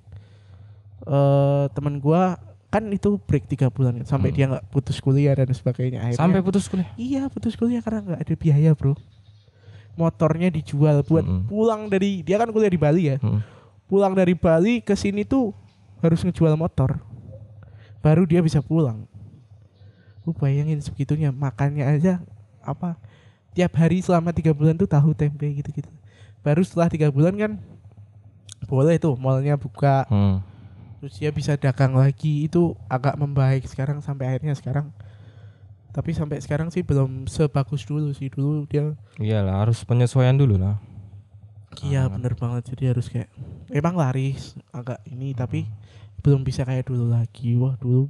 Eh 1.03 1.65
teman 1.71 1.97
gua 1.97 2.37
kan 2.67 2.87
itu 2.87 3.19
break 3.19 3.45
tiga 3.47 3.67
bulan 3.67 3.99
kan, 3.99 4.07
sampai 4.07 4.29
Hmm. 4.29 4.37
dia 4.37 4.45
nggak 4.47 4.65
putus 4.69 4.97
kuliah 4.97 5.33
dan 5.33 5.49
sebagainya 5.49 5.99
akhirnya 5.99 6.17
Sampai 6.17 6.39
putus 6.39 6.65
kuliah. 6.65 6.87
iya 6.95 7.27
putus 7.27 7.53
kuliah 7.53 7.79
karena 7.79 7.99
nggak 8.01 8.19
ada 8.21 8.33
biaya 8.33 8.71
bro 8.71 8.95
motornya 9.93 10.47
dijual 10.47 11.03
buat 11.03 11.21
Mm-mm. 11.21 11.45
pulang 11.45 11.85
dari 11.85 12.21
dia 12.21 12.37
kan 12.37 12.47
kuliah 12.47 12.71
di 12.71 12.79
Bali 12.79 13.03
ya 13.07 13.17
Mm. 13.17 13.43
pulang 13.85 14.13
dari 14.13 14.31
Bali 14.33 14.79
ke 14.79 14.95
sini 14.95 15.21
tuh 15.21 15.51
harus 15.99 16.21
ngejual 16.21 16.55
motor 16.55 16.95
baru 17.99 18.23
dia 18.23 18.39
bisa 18.39 18.59
pulang 18.59 19.03
lu 20.21 20.31
bayangin 20.31 20.79
segitunya 20.79 21.27
makannya 21.29 21.83
aja 21.83 22.23
apa 22.61 22.95
tiap 23.51 23.75
hari 23.75 23.99
selama 23.99 24.31
tiga 24.31 24.49
bulan 24.51 24.73
tuh 24.73 24.87
tahu 24.87 25.11
tempe 25.11 25.43
gitu-gitu 25.51 25.91
baru 26.39 26.61
setelah 26.61 26.87
tiga 26.87 27.09
bulan 27.09 27.35
kan 27.35 27.51
boleh 28.63 28.95
tuh 28.95 29.13
mallnya 29.15 29.53
buka 29.55 30.07
Hmm. 30.07 30.39
Terus 31.01 31.17
dia 31.17 31.33
bisa 31.33 31.57
dagang 31.57 31.97
lagi 31.97 32.45
itu 32.45 32.77
agak 32.85 33.17
membaik 33.17 33.65
sekarang 33.65 34.05
sampai 34.05 34.29
akhirnya 34.29 34.53
sekarang. 34.53 34.93
Tapi 35.89 36.13
sampai 36.13 36.37
sekarang 36.39 36.69
sih 36.69 36.85
belum 36.85 37.25
sebagus 37.25 37.83
dulu 37.89 38.13
sih. 38.13 38.29
Dulu 38.29 38.69
dia 38.69 38.93
Iyalah 39.17 39.65
harus 39.65 39.81
penyesuaian 39.81 40.37
dulu 40.37 40.61
lah. 40.61 40.77
iya 41.81 42.05
Ah. 42.05 42.13
bener 42.13 42.37
banget. 42.37 42.69
Jadi 42.77 42.83
harus 42.93 43.09
kayak 43.09 43.33
emang 43.73 43.97
laris 43.97 44.53
agak 44.69 45.01
ini 45.09 45.33
tapi 45.33 45.65
belum 46.21 46.45
bisa 46.45 46.61
kayak 46.63 46.85
dulu 46.85 47.09
lagi. 47.09 47.57
Wah 47.57 47.73
dulu 47.81 48.05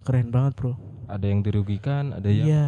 keren 0.00 0.32
banget 0.32 0.56
bro. 0.56 0.74
Ada 1.04 1.28
yang 1.28 1.44
dirugikan, 1.44 2.16
ada 2.16 2.32
yang 2.32 2.48
iya. 2.48 2.66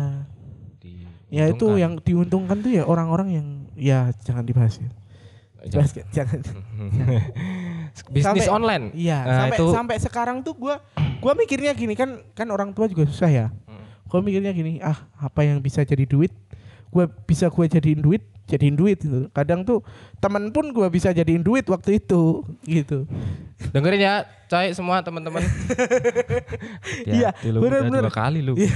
Ya 1.27 1.51
itu 1.51 1.67
yang 1.81 1.99
diuntungkan 2.05 2.61
tuh 2.63 2.71
ya 2.71 2.85
orang-orang 2.87 3.29
yang 3.35 3.47
ya 3.75 4.13
jangan 4.23 4.45
dibahas 4.45 4.79
ya. 4.79 4.93
Jangan. 5.67 6.07
Jangan 6.15 6.41
bisnis 8.07 8.45
Sampai- 8.45 8.51
online. 8.51 8.85
iya 8.93 9.19
Nah, 9.21 9.37
sampai 9.43 9.59
itu- 9.59 9.73
sampai 9.73 9.97
sekarang 9.99 10.37
tuh 10.41 10.53
gua 10.53 10.81
gua 11.19 11.33
mikirnya 11.33 11.73
gini 11.73 11.93
kan 11.93 12.21
kan 12.33 12.47
orang 12.47 12.71
tua 12.71 12.87
juga 12.87 13.05
susah 13.05 13.29
ya 13.29 13.47
Hmm. 13.65 13.83
gue 14.07 14.21
mikirnya 14.23 14.51
gini 14.51 14.79
ah 14.79 14.95
apa 15.17 15.43
yang 15.43 15.59
bisa 15.59 15.81
jadi 15.81 16.05
duit 16.05 16.31
gue 16.87 17.05
bisa 17.25 17.47
gue 17.47 17.67
jadiin 17.67 17.99
duit 17.99 18.23
jadiin 18.47 18.73
duit 18.73 18.97
gitu 18.97 19.27
kadang 19.31 19.61
tuh 19.61 19.83
temen 20.17 20.49
pun 20.49 20.71
gue 20.71 20.87
bisa 20.87 21.11
jadiin 21.11 21.41
duit 21.41 21.67
waktu 21.67 21.99
itu 21.99 22.47
gitu 22.63 23.05
Dengerin 23.67 23.99
ya, 23.99 24.15
coy 24.47 24.69
semua 24.71 25.01
teman-teman. 25.01 25.41
Iya, 27.09 27.33
lu, 27.47 27.59
udah 27.59 27.81
bener-bener. 27.83 28.03
dua 28.03 28.13
kali 28.15 28.41
lu. 28.41 28.55
Iya, 28.55 28.69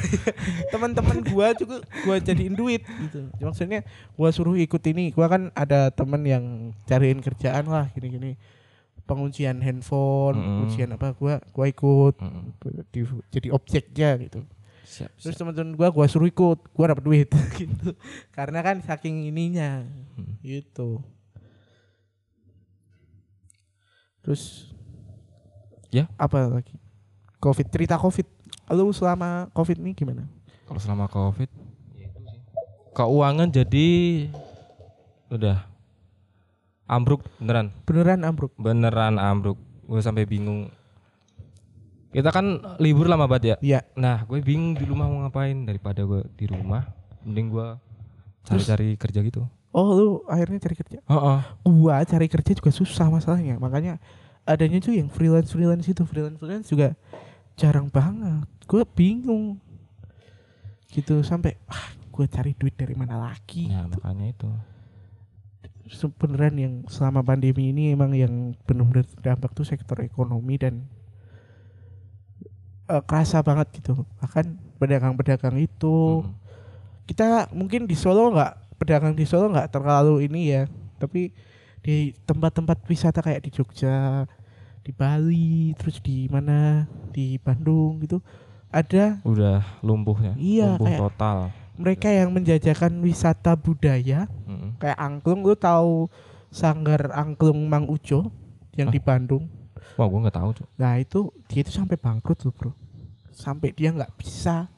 teman-teman 0.69 1.21
gue 1.21 1.47
juga 1.59 1.77
gue 1.85 2.17
jadiin 2.23 2.55
duit 2.55 2.83
gitu 2.83 3.29
maksudnya 3.39 3.85
gue 4.11 4.29
suruh 4.31 4.57
ikut 4.57 4.83
ini 4.87 5.11
gue 5.11 5.27
kan 5.27 5.53
ada 5.53 5.91
temen 5.91 6.23
yang 6.23 6.45
cariin 6.85 7.21
kerjaan 7.21 7.67
lah 7.67 7.87
gini-gini 7.91 8.35
penguncian 9.11 9.59
handphone 9.59 10.35
Mm-mm. 10.35 10.47
penguncian 10.47 10.89
apa 10.93 11.13
gue 11.13 11.35
gua 11.51 11.67
ikut 11.67 12.15
Mm-mm. 12.17 12.55
di- 12.89 13.27
jadi 13.29 13.49
objeknya 13.51 14.11
gitu 14.21 14.41
Siap, 14.83 15.07
Terus 15.17 15.35
siap. 15.35 15.47
teman-teman 15.47 15.71
gua 15.73 15.89
gua 15.89 16.03
suruh 16.05 16.27
ikut, 16.27 16.67
gua 16.69 16.91
dapat 16.91 17.05
duit 17.05 17.31
gitu. 17.63 17.95
Karena 18.29 18.59
kan 18.59 18.79
saking 18.81 19.23
ininya 19.25 19.87
Hmm. 20.15 20.35
gitu. 20.41 20.99
Terus 24.21 24.67
Ya. 25.91 26.07
Apa 26.17 26.47
lagi? 26.49 26.75
Covid, 27.39 27.67
cerita 27.67 27.95
Covid. 27.97 28.27
Lu 28.69 28.91
selama 28.91 29.47
Covid 29.51 29.75
ini 29.77 29.91
gimana? 29.91 30.27
Kalau 30.65 30.79
selama 30.79 31.07
Covid 31.07 31.51
ya 31.93 32.07
itu 32.07 32.23
sih. 32.25 32.39
Keuangan 32.91 33.47
jadi 33.49 33.89
udah 35.29 35.70
ambruk 36.91 37.23
beneran. 37.39 37.71
Beneran 37.87 38.21
ambruk. 38.27 38.53
Beneran 38.59 39.15
ambruk. 39.23 39.59
Gue 39.87 40.03
sampai 40.03 40.27
bingung. 40.27 40.75
Kita 42.11 42.35
kan 42.35 42.59
libur 42.83 43.07
lama 43.07 43.31
banget 43.31 43.55
ya. 43.55 43.57
Iya. 43.63 43.81
Nah, 43.95 44.27
gue 44.27 44.43
bingung 44.43 44.75
di 44.75 44.83
rumah 44.83 45.07
mau 45.07 45.23
ngapain 45.23 45.55
daripada 45.63 46.03
gue 46.03 46.27
di 46.35 46.51
rumah. 46.51 46.83
Mending 47.23 47.47
gue 47.55 47.69
cari-cari 48.43 48.99
kerja 48.99 49.23
gitu. 49.23 49.47
Oh, 49.71 49.95
lu 49.95 50.09
akhirnya 50.27 50.59
cari 50.59 50.75
kerja. 50.75 50.99
Heeh. 51.07 51.41
Gua 51.63 52.03
cari 52.03 52.27
kerja 52.27 52.53
juga 52.59 52.75
susah 52.75 53.07
masalahnya. 53.07 53.55
Makanya 53.63 54.03
adanya 54.43 54.83
tuh 54.83 54.99
yang 54.99 55.07
freelance-freelance 55.07 55.87
itu, 55.87 56.03
freelance-freelance 56.03 56.67
juga 56.67 56.99
jarang 57.55 57.87
banget. 57.87 58.51
Gua 58.67 58.83
bingung. 58.83 59.63
Gitu 60.91 61.23
sampai 61.23 61.55
ah, 61.71 61.95
gue 62.11 62.27
cari 62.27 62.51
duit 62.59 62.75
dari 62.75 62.99
mana 62.99 63.31
lagi? 63.31 63.71
Nah, 63.71 63.87
makanya 63.87 64.27
itu. 64.35 64.51
Sebenarnya 65.91 66.65
yang 66.65 66.87
selama 66.87 67.21
pandemi 67.21 67.71
ini 67.71 67.91
emang 67.91 68.15
yang 68.15 68.33
benar-benar 68.63 69.05
terdampak 69.05 69.51
tuh 69.53 69.65
sektor 69.65 69.99
ekonomi 70.01 70.55
dan 70.55 70.87
eh, 72.87 73.03
kerasa 73.03 73.41
banget 73.41 73.69
gitu 73.77 74.07
bahkan 74.17 74.47
pedagang-pedagang 74.79 75.59
itu 75.59 76.25
Mm. 76.25 76.33
kita 77.07 77.27
mungkin 77.51 77.85
di 77.85 77.95
Solo 77.95 78.31
nggak 78.31 78.53
pedagang 78.79 79.13
di 79.13 79.27
Solo 79.27 79.51
nggak 79.51 79.71
terlalu 79.71 80.25
ini 80.25 80.41
ya 80.49 80.63
tapi 80.97 81.35
di 81.81 82.13
tempat-tempat 82.23 82.77
wisata 82.87 83.19
kayak 83.19 83.43
di 83.43 83.51
Jogja 83.51 84.25
di 84.81 84.93
Bali 84.93 85.73
terus 85.75 85.99
di 85.99 86.25
mana 86.27 86.85
di 87.11 87.37
Bandung 87.37 88.01
gitu 88.01 88.21
ada 88.71 89.19
Udah 89.27 89.67
lumpuhnya. 89.83 90.39
Iya, 90.39 90.79
Lumpuh 90.79 90.87
kayak- 90.87 91.01
total. 91.03 91.39
mereka 91.75 92.09
yang 92.09 92.31
menjajakan 92.31 92.93
wisata 93.01 93.53
budaya 93.53 94.31
Mm. 94.47 94.70
Kayak 94.81 94.99
angklung 94.99 95.45
lu 95.45 95.55
tahu 95.55 96.09
sanggar 96.51 97.13
angklung 97.15 97.69
Mang 97.69 97.87
Ujo 97.87 98.33
yang 98.75 98.89
Hah? 98.91 98.95
di 98.97 99.01
Bandung? 99.01 99.45
Wah, 99.95 100.09
gue 100.09 100.21
nggak 100.25 100.37
tahu, 100.37 100.51
Cuk. 100.57 100.67
nah 100.81 100.97
itu 100.97 101.29
dia 101.45 101.61
itu 101.61 101.73
sampai 101.73 102.01
bangkrut 102.01 102.41
loh 102.49 102.55
bro. 102.57 102.73
Sampai 103.31 103.77
dia 103.77 103.93
nggak 103.93 104.17
bisa 104.17 104.73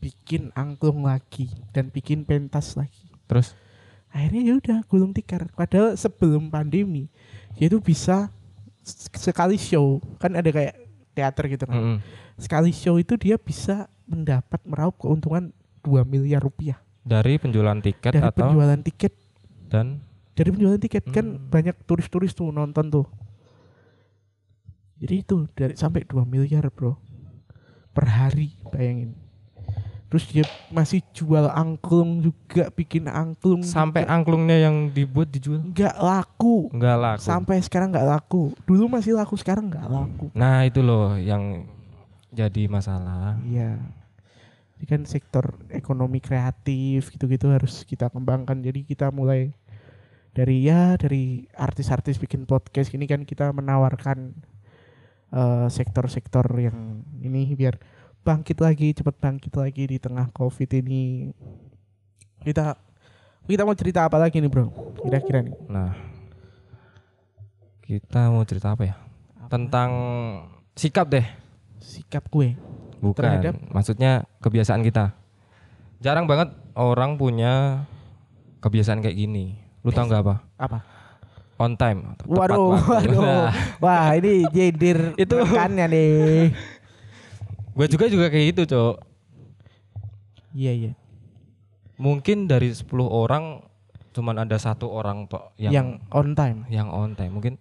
bikin 0.00 0.50
angklung 0.56 1.04
lagi 1.04 1.52
dan 1.70 1.92
bikin 1.92 2.24
pentas 2.24 2.74
lagi. 2.74 3.12
Terus? 3.28 3.54
Akhirnya 4.12 4.42
ya 4.44 4.54
udah 4.58 4.78
gulung 4.88 5.12
tikar. 5.12 5.48
Padahal 5.52 5.96
sebelum 5.96 6.52
pandemi 6.52 7.08
dia 7.56 7.68
itu 7.68 7.80
bisa 7.80 8.28
sekali 9.12 9.56
show. 9.56 10.02
Kan 10.18 10.36
ada 10.36 10.50
kayak 10.50 10.74
teater 11.12 11.44
gitu 11.48 11.64
kan. 11.68 11.76
Mm-mm. 11.76 11.98
sekali 12.40 12.72
show 12.74 12.96
itu 12.98 13.14
dia 13.14 13.36
bisa 13.38 13.86
mendapat 14.08 14.58
meraup 14.66 14.98
keuntungan 14.98 15.54
2 15.84 16.02
miliar 16.08 16.42
rupiah. 16.42 16.80
Dari 17.02 17.38
penjualan 17.38 17.78
tiket 17.78 18.18
dari 18.18 18.24
atau 18.24 18.50
penjualan 18.50 18.80
tiket 18.82 19.12
dan 19.72 20.04
dari 20.36 20.52
penjualan 20.52 20.76
tiket 20.76 21.08
kan 21.08 21.24
Hmm. 21.24 21.48
banyak 21.48 21.76
turis-turis 21.88 22.36
tuh 22.36 22.52
nonton 22.52 22.92
tuh. 22.92 23.06
Jadi 25.00 25.14
itu 25.18 25.48
dari 25.56 25.74
sampai 25.74 26.04
2 26.04 26.22
miliar 26.22 26.68
bro. 26.70 26.94
Per 27.92 28.06
hari 28.06 28.52
bayangin. 28.70 29.16
Terus 30.06 30.28
dia 30.28 30.44
masih 30.68 31.00
jual 31.16 31.48
angklung 31.48 32.20
juga 32.20 32.68
bikin 32.68 33.08
angklung 33.08 33.64
sampai 33.64 34.04
juga. 34.04 34.12
angklungnya 34.12 34.60
yang 34.60 34.92
dibuat 34.92 35.32
dijual? 35.32 35.64
Nggak 35.64 35.96
laku. 35.96 36.68
Nggak 36.68 36.96
laku. 37.00 37.22
sampai 37.24 37.56
sekarang 37.64 37.88
nggak 37.90 38.08
laku. 38.08 38.52
Dulu 38.68 38.92
masih 38.92 39.16
laku 39.16 39.40
sekarang 39.40 39.72
nggak 39.72 39.88
laku. 39.88 40.28
Nah, 40.36 40.68
itu 40.68 40.84
loh 40.84 41.16
yang 41.16 41.64
jadi 42.28 42.68
masalah. 42.68 43.40
iya. 43.42 43.80
Ini 44.76 44.84
kan 44.84 45.02
sektor 45.06 45.56
ekonomi 45.70 46.18
kreatif 46.18 47.08
gitu-gitu 47.08 47.48
harus 47.48 47.80
kita 47.86 48.10
kembangkan. 48.10 48.60
Jadi 48.60 48.84
kita 48.84 49.08
mulai 49.08 49.54
dari 50.32 50.64
ya 50.64 50.96
dari 50.96 51.44
artis-artis 51.52 52.16
bikin 52.16 52.48
podcast 52.48 52.88
ini 52.96 53.04
kan 53.04 53.28
kita 53.28 53.52
menawarkan 53.52 54.32
eh, 55.32 55.66
sektor-sektor 55.68 56.48
yang 56.56 57.04
ini 57.20 57.52
biar 57.52 57.76
bangkit 58.24 58.58
lagi 58.64 58.96
cepat 58.96 59.18
bangkit 59.20 59.52
lagi 59.60 59.84
di 59.84 59.98
tengah 60.00 60.32
covid 60.32 60.72
ini 60.80 61.30
kita 62.40 62.80
kita 63.44 63.62
mau 63.66 63.76
cerita 63.76 64.08
apa 64.08 64.16
lagi 64.16 64.40
nih 64.40 64.50
bro 64.50 64.70
kira-kira 65.02 65.42
nih 65.42 65.56
Nah, 65.66 65.92
kita 67.82 68.30
mau 68.30 68.46
cerita 68.46 68.72
apa 68.72 68.86
ya? 68.86 68.94
Tentang 69.50 69.90
sikap 70.78 71.12
deh. 71.12 71.26
sikap 71.82 72.30
gue 72.30 72.54
Bukan. 73.02 73.18
Terhadap? 73.18 73.58
Maksudnya 73.74 74.30
kebiasaan 74.38 74.86
kita. 74.86 75.18
Jarang 75.98 76.30
banget 76.30 76.54
orang 76.78 77.18
punya 77.18 77.84
kebiasaan 78.62 79.02
kayak 79.02 79.18
gini. 79.18 79.61
Lu 79.82 79.90
tau 79.90 80.04
nggak 80.04 80.22
apa? 80.22 80.34
apa 80.56 80.78
On 81.58 81.72
time. 81.72 82.16
tepat 82.16 82.26
Waduh, 82.26 82.74
waktu. 82.74 82.90
waduh. 83.06 83.22
Nah, 83.22 83.50
Wah, 83.84 84.06
ini 84.14 84.42
jendir 84.48 85.14
Itu- 85.14 85.38
rekannya 85.38 85.86
nih. 85.86 86.50
gue 87.72 87.86
juga 87.88 88.04
juga 88.06 88.26
kayak 88.26 88.46
gitu, 88.50 88.62
Cok. 88.68 88.94
Iya, 90.52 90.72
iya. 90.72 90.92
mungkin 91.96 92.44
dari 92.44 92.68
10 92.68 92.82
orang 93.06 93.62
cuman 94.10 94.36
ada 94.36 94.58
satu 94.58 94.90
orang 94.90 95.24
tok 95.24 95.54
yang 95.56 95.70
yang 95.72 95.88
on 96.10 96.34
time. 96.34 96.66
yang 96.66 96.88
on 96.88 97.14
time. 97.14 97.30
Mungkin 97.32 97.54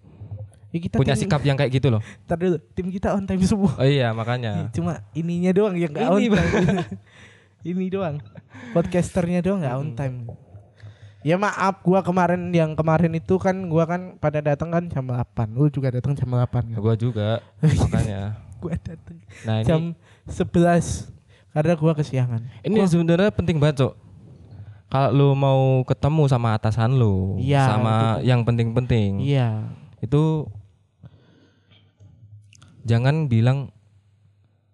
Ya, 0.71 0.79
kita 0.79 0.97
punya 0.97 1.13
tim- 1.13 1.21
sikap 1.21 1.43
yang 1.43 1.53
kayak 1.53 1.69
gitu 1.69 1.87
loh. 1.87 2.01
Ntar 2.25 2.37
dulu, 2.37 2.57
tim 2.73 2.87
kita 2.89 3.11
on 3.11 3.23
time 3.23 3.43
semua. 3.43 3.75
Oh 3.75 3.83
iya, 3.83 4.09
makanya. 4.11 4.71
Cuma 4.71 5.03
ininya 5.11 5.51
doang 5.51 5.75
yang 5.75 5.91
on 5.93 6.17
Ini, 6.17 6.31
time. 6.31 6.51
Ini 7.69 7.85
doang. 7.87 8.15
Podcasternya 8.71 9.39
doang 9.41 9.61
nggak 9.61 9.75
on 9.75 9.89
time. 9.93 10.15
Ya 11.21 11.37
maaf, 11.37 11.85
gua 11.85 12.01
kemarin 12.01 12.49
yang 12.49 12.73
kemarin 12.73 13.13
itu 13.13 13.37
kan 13.37 13.53
gua 13.69 13.85
kan 13.85 14.17
pada 14.17 14.41
datang 14.41 14.73
kan 14.73 14.89
jam 14.89 15.05
8. 15.05 15.53
Lu 15.53 15.69
juga 15.69 15.93
datang 15.93 16.17
jam 16.17 16.25
8 16.27 16.73
kan? 16.73 16.77
Gua 16.81 16.97
juga 16.97 17.45
makanya. 17.81 18.41
Gua 18.57 18.73
datang 18.73 19.17
Nah, 19.45 19.61
ini 19.61 19.67
jam 19.69 19.81
11 20.25 21.13
karena 21.51 21.73
gua 21.75 21.93
kesiangan. 21.93 22.41
ini 22.63 22.81
sebenarnya 22.83 23.29
penting 23.29 23.61
banget, 23.61 23.85
Cok. 23.85 23.93
Kalau 24.91 25.09
lu 25.13 25.27
mau 25.31 25.85
ketemu 25.85 26.23
sama 26.27 26.51
atasan 26.51 26.99
lu, 26.99 27.39
Iya, 27.39 27.63
sama 27.63 28.19
yang 28.21 28.43
penting-penting, 28.43 29.23
Iya. 29.23 29.71
itu 30.03 30.49
jangan 32.81 33.29
bilang 33.29 33.69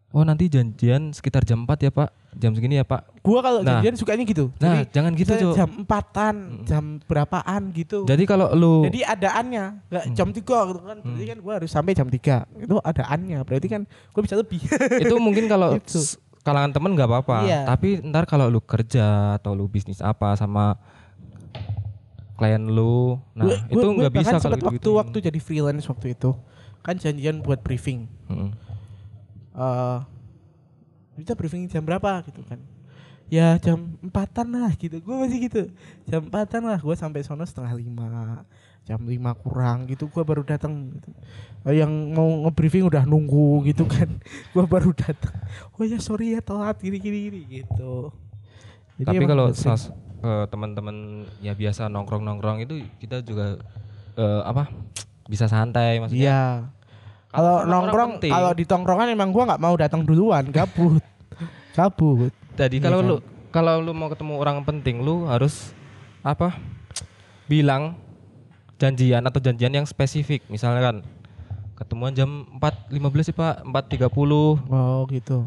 oh 0.09 0.23
nanti 0.23 0.47
janjian 0.47 1.11
sekitar 1.11 1.43
jam 1.43 1.67
4 1.67 1.85
ya, 1.85 1.91
Pak. 1.93 2.09
Jam 2.37 2.53
segini 2.53 2.77
ya, 2.77 2.85
Pak. 2.85 3.17
Gua 3.19 3.41
kalau 3.41 3.59
Nah. 3.59 3.81
janjian 3.81 3.95
sukanya 3.95 4.23
gitu. 4.23 4.53
Nah, 4.55 4.79
Jadi, 4.79 4.93
jangan 4.93 5.11
gitu, 5.13 5.31
Cok. 5.33 5.53
Jam 5.53 5.69
4-an, 5.81 6.35
jam 6.63 6.83
berapaan 7.03 7.61
gitu. 7.71 8.03
Jadi 8.03 8.23
kalau 8.23 8.53
lu 8.53 8.85
Jadi 8.85 9.01
adaannya 9.01 9.65
nggak 9.83 10.05
jam 10.13 10.29
3 10.29 10.37
gitu 10.63 10.79
kan. 10.79 10.97
Berarti 10.99 11.25
kan 11.25 11.37
gua 11.39 11.53
harus 11.55 11.69
sampai 11.69 11.91
jam 11.91 12.07
3. 12.07 12.45
Itu 12.55 12.77
adaannya. 12.79 13.41
Berarti 13.41 13.67
kan 13.67 13.81
gua 14.09 14.21
bisa 14.21 14.35
lebih. 14.35 14.61
itu 15.03 15.15
mungkin 15.17 15.45
kalau 15.45 15.73
Itu. 15.73 15.97
s- 15.97 16.15
kalangan 16.39 16.71
temen 16.71 16.95
nggak 16.95 17.11
apa-apa 17.11 17.37
Iya. 17.43 17.67
tapi 17.67 17.99
ntar 18.01 18.23
kalau 18.23 18.47
lu 18.47 18.63
kerja 18.63 19.35
atau 19.35 19.51
lu 19.51 19.67
bisnis 19.67 19.99
apa 19.99 20.31
sama 20.33 20.79
klien 22.35 22.63
lu 22.63 23.19
nah 23.33 23.43
Gua- 23.43 23.67
itu 23.67 23.87
nggak 23.89 24.13
bisa 24.15 24.37
kalau 24.37 24.55
gitu 24.55 24.63
waktu 24.63 24.89
waktu 25.11 25.17
jadi 25.27 25.39
freelance 25.41 25.83
waktu 25.85 26.13
itu 26.13 26.31
kan 26.79 26.95
janjian 26.95 27.41
buat 27.41 27.59
briefing 27.59 28.07
eh 29.53 29.97
kita 31.17 31.33
briefing 31.33 31.65
jam 31.65 31.81
berapa 31.81 32.21
gitu 32.29 32.41
kan. 32.45 32.61
Ya 33.27 33.59
jam 33.59 33.99
empatan 33.99 34.47
lah 34.55 34.71
gitu. 34.79 35.03
Gue 35.03 35.15
masih 35.19 35.51
gitu. 35.51 35.63
Jam 36.07 36.31
empatan 36.31 36.63
lah. 36.63 36.79
Gue 36.79 36.95
sampai 36.95 37.25
sono 37.27 37.43
setengah 37.43 37.75
lima. 37.75 38.43
Jam 38.87 39.03
lima 39.03 39.35
kurang 39.35 39.89
gitu. 39.91 40.07
Gue 40.07 40.23
baru 40.23 40.47
datang 40.47 40.95
gitu. 40.95 41.11
Eh, 41.67 41.83
yang 41.83 41.91
mau 42.15 42.47
ngebriefing 42.47 42.87
udah 42.87 43.03
nunggu 43.03 43.67
gitu 43.67 43.83
kan. 43.83 44.07
Gue 44.55 44.63
baru 44.63 44.95
datang 44.95 45.35
oh 45.75 45.83
ya 45.83 45.99
sorry 45.99 46.37
ya 46.37 46.39
telat. 46.39 46.79
Gini 46.79 47.01
gini 47.03 47.17
gini 47.27 47.39
gitu. 47.61 48.15
Jadi 48.97 49.05
tapi 49.11 49.25
kalau 49.27 49.51
eh, 49.51 50.45
teman-teman 50.47 51.27
ya 51.43 51.51
biasa 51.51 51.91
nongkrong-nongkrong 51.91 52.63
itu 52.63 52.87
kita 53.03 53.19
juga 53.27 53.59
eh, 54.15 54.41
apa 54.47 54.71
bisa 55.27 55.51
santai 55.51 55.99
maksudnya. 55.99 56.23
Iya. 56.23 56.76
Kalau 57.37 57.69
nongkrong, 57.69 58.11
kalau 58.17 58.51
di 58.57 58.65
tongkrongan 58.65 59.13
emang 59.13 59.29
gua 59.29 59.53
nggak 59.53 59.61
mau 59.61 59.77
datang 59.77 60.01
duluan, 60.01 60.49
gabut. 60.49 61.05
gabut. 61.77 62.33
Jadi 62.57 62.81
Iya 62.81 62.89
kalau 62.89 62.99
kan? 63.05 63.09
lu 63.13 63.15
kalau 63.53 63.73
lu 63.77 63.93
mau 63.93 64.09
ketemu 64.09 64.33
orang 64.41 64.57
penting 64.65 65.05
lu 65.05 65.29
harus 65.29 65.69
apa? 66.25 66.57
Bilang 67.45 67.93
janjian 68.81 69.21
atau 69.21 69.37
janjian 69.37 69.69
yang 69.69 69.85
spesifik. 69.85 70.41
Misalnya 70.49 70.81
kan 70.81 70.97
ketemuan 71.77 72.17
jam 72.17 72.49
4.15 72.57 73.29
sih 73.29 73.35
Pak, 73.37 73.69
4.30. 73.69 74.09
Oh 74.73 75.05
gitu. 75.13 75.45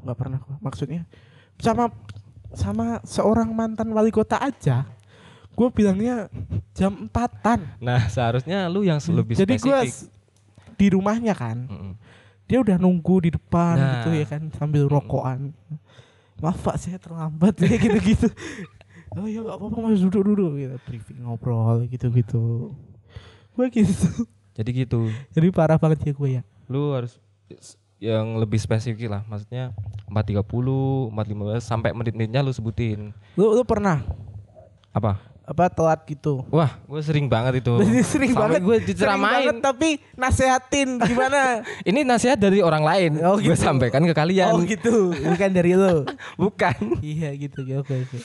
Nggak 0.00 0.16
pernah 0.16 0.38
gua. 0.40 0.56
Maksudnya 0.64 1.04
sama 1.60 1.92
sama 2.56 3.04
seorang 3.04 3.52
mantan 3.52 3.92
wali 3.92 4.08
kota 4.08 4.40
aja. 4.40 4.88
Gue 5.52 5.68
bilangnya 5.74 6.30
jam 6.70 7.10
empatan. 7.10 7.66
Nah, 7.82 8.06
seharusnya 8.06 8.70
lu 8.70 8.86
yang 8.86 9.02
lebih 9.02 9.34
Jadi 9.34 9.58
gue 9.58 9.78
spesifik. 9.84 10.17
Di 10.78 10.86
rumahnya 10.88 11.34
kan, 11.34 11.66
Mm-mm. 11.66 11.92
dia 12.46 12.58
udah 12.58 12.78
nunggu 12.78 13.20
di 13.20 13.30
depan 13.30 13.74
Nah. 13.74 13.90
gitu 13.98 14.14
ya 14.14 14.24
kan 14.24 14.46
sambil 14.54 14.86
rokokan. 14.86 15.50
Maaf 16.38 16.62
pak 16.62 16.78
saya 16.78 16.96
terlambat 16.96 17.58
ya 17.58 17.74
gitu-gitu. 17.82 18.30
oh 19.10 19.26
ya 19.26 19.42
nggak 19.42 19.58
apa-apa 19.58 19.76
mas 19.82 19.98
duduk 19.98 20.22
duduk 20.22 20.52
gitu 20.54 20.76
briefing 20.84 21.18
ngobrol 21.20 21.82
gitu-gitu. 21.84 22.70
Gue 23.52 23.66
gitu. 23.68 24.22
Jadi 24.54 24.70
gitu. 24.76 25.10
Jadi 25.30 25.46
parah 25.50 25.74
banget 25.76 25.98
ya 26.00 26.12
gue 26.12 26.28
ya. 26.30 26.42
Lu 26.66 26.94
harus 26.94 27.18
yang 27.98 28.38
lebih 28.38 28.54
spesifik 28.56 29.10
lah. 29.10 29.22
Maksudnya 29.24 29.74
4.30, 30.06 31.10
4.15 31.10 31.14
sampai 31.60 31.90
menit-menitnya 31.90 32.38
lu 32.40 32.50
sebutin. 32.50 33.10
Lu 33.34 33.50
lu 33.50 33.62
pernah 33.62 34.06
Apa? 34.88 35.18
Apa 35.48 35.72
telat 35.72 36.04
gitu? 36.04 36.44
Wah, 36.48 36.76
gue 36.78 37.00
sering 37.00 37.24
banget 37.24 37.64
itu. 37.64 37.72
Jadi 37.72 38.00
sering 38.12 38.32
Sampai 38.32 38.44
banget. 38.54 38.60
gue 38.60 38.76
diceramain. 38.84 39.32
banget, 39.48 39.56
tapi 39.64 39.88
nasehatin 40.12 41.00
gimana? 41.00 41.64
Ini 41.88 42.04
nasihat 42.04 42.36
dari 42.36 42.60
orang 42.60 42.84
lain. 42.84 43.10
Oh, 43.24 43.40
Gue 43.40 43.56
gitu. 43.56 43.64
sampaikan 43.64 44.04
ke 44.04 44.12
kalian. 44.12 44.52
oh 44.52 44.60
gitu, 44.60 45.08
bukan 45.10 45.48
dari 45.48 45.72
lu. 45.72 46.04
Bukan. 46.38 47.00
iya 47.00 47.32
gitu, 47.32 47.64
ya, 47.64 47.80
oke 47.80 47.96
oke. 47.96 48.18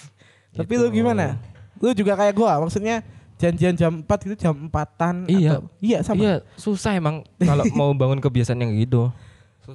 Tapi 0.53 0.67
Gitu. 0.69 0.83
lu 0.83 0.91
gimana? 0.91 1.39
Lu 1.79 1.95
juga 1.95 2.13
kayak 2.13 2.35
gua, 2.35 2.59
maksudnya 2.59 2.99
janjian 3.33 3.73
jam 3.73 3.91
4 3.99 4.25
itu 4.25 4.35
jam 4.37 4.55
4-an 4.67 5.23
Iya. 5.25 5.49
atau 5.49 5.61
iya 5.79 5.97
sama. 6.03 6.19
Iya, 6.19 6.35
susah 6.53 6.91
emang 6.93 7.23
kalau 7.37 7.63
mau 7.73 7.89
bangun 7.93 8.19
kebiasaan 8.19 8.59
yang 8.59 8.75
gitu. 8.77 9.07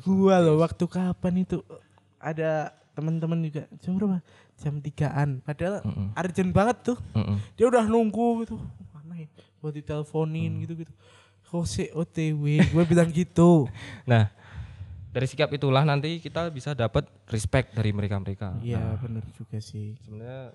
Gua 0.04 0.37
loh 0.38 0.61
waktu 0.61 0.84
kapan 0.84 1.42
itu 1.42 1.64
ada 2.16 2.70
teman-teman 2.92 3.40
juga 3.40 3.64
jam 3.78 3.96
berapa? 3.96 4.20
Jam 4.58 4.74
3-an. 4.76 5.38
Padahal 5.40 5.80
Mm-mm. 5.80 6.12
urgent 6.12 6.50
banget 6.50 6.76
tuh. 6.84 6.98
Mm-mm. 7.12 7.38
Dia 7.54 7.66
udah 7.66 7.84
nunggu 7.84 8.42
gitu. 8.42 8.58
Mana 8.90 9.14
ya? 9.16 9.28
Buat 9.58 9.74
diteleponin 9.74 10.52
Mm. 10.52 10.60
gitu-gitu. 10.62 10.92
Jose 11.48 11.88
OTW, 11.90 12.44
gue 12.60 12.84
bilang 12.84 13.08
gitu. 13.08 13.64
Nah, 14.04 14.28
dari 15.08 15.24
sikap 15.24 15.48
itulah 15.48 15.80
nanti 15.80 16.18
kita 16.18 16.46
bisa 16.48 16.74
dapat 16.74 17.08
respect 17.26 17.72
dari 17.72 17.88
mereka-mereka. 17.88 18.60
Iya, 18.60 18.76
Nah, 18.76 18.94
bener 18.98 19.24
juga 19.32 19.56
sih. 19.58 19.96
sebenarnya 19.98 20.52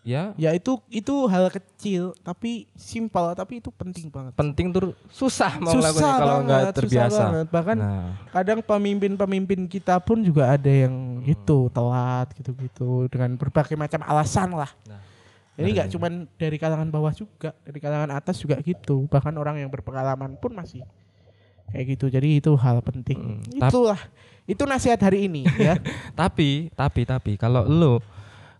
ya 0.00 0.32
Ya 0.34 0.50
itu 0.50 0.78
itu 0.88 1.10
hal 1.26 1.48
kecil 1.48 2.16
tapi 2.18 2.66
simpel 2.72 3.32
tapi 3.32 3.58
itu 3.58 3.68
penting 3.70 4.08
banget. 4.08 4.32
penting 4.32 4.66
tuh 4.68 4.90
susah 5.08 5.58
mau 5.58 5.70
Susah 5.70 5.90
kalau 6.16 6.36
nggak 6.40 6.48
banget, 6.48 6.64
susah 6.64 6.74
terbiasa. 6.74 7.22
banget. 7.22 7.46
Bahkan 7.48 7.76
Nah, 7.76 8.08
kadang 8.30 8.58
pemimpin-pemimpin 8.60 9.60
kita 9.64 9.98
pun 9.98 10.20
juga 10.20 10.50
ada 10.50 10.68
yang 10.68 10.94
gitu 11.22 11.68
telat 11.68 12.30
gitu-gitu 12.32 12.88
dengan 13.06 13.34
berbagai 13.34 13.74
macam 13.74 14.00
alasan 14.02 14.50
lah. 14.52 14.70
Nah, 14.84 15.02
Ini 15.56 15.68
nggak 15.72 15.84
dari- 15.84 15.92
cuman 15.92 16.12
dari 16.32 16.56
kalangan 16.56 16.88
bawah 16.88 17.10
juga, 17.10 17.50
dari 17.60 17.78
kalangan 17.78 18.10
atas 18.12 18.38
juga 18.38 18.54
gitu. 18.58 19.04
Bahkan 19.06 19.34
orang 19.34 19.58
yang 19.58 19.68
berpengalaman 19.68 20.34
pun 20.34 20.52
masih 20.52 20.86
kayak 21.68 21.84
gitu. 21.92 22.06
Jadi 22.08 22.38
itu 22.38 22.54
hal 22.54 22.78
penting. 22.80 23.42
Mm, 23.42 23.58
tap- 23.58 23.68
Itulah 23.68 23.98
itu 24.44 24.62
nasihat 24.64 24.96
hari 24.98 25.26
ini 25.26 25.42
ya. 25.50 25.74
tapi 26.16 26.70
tapi 26.72 27.02
tapi 27.02 27.32
kalau 27.34 27.62
lu 27.62 27.98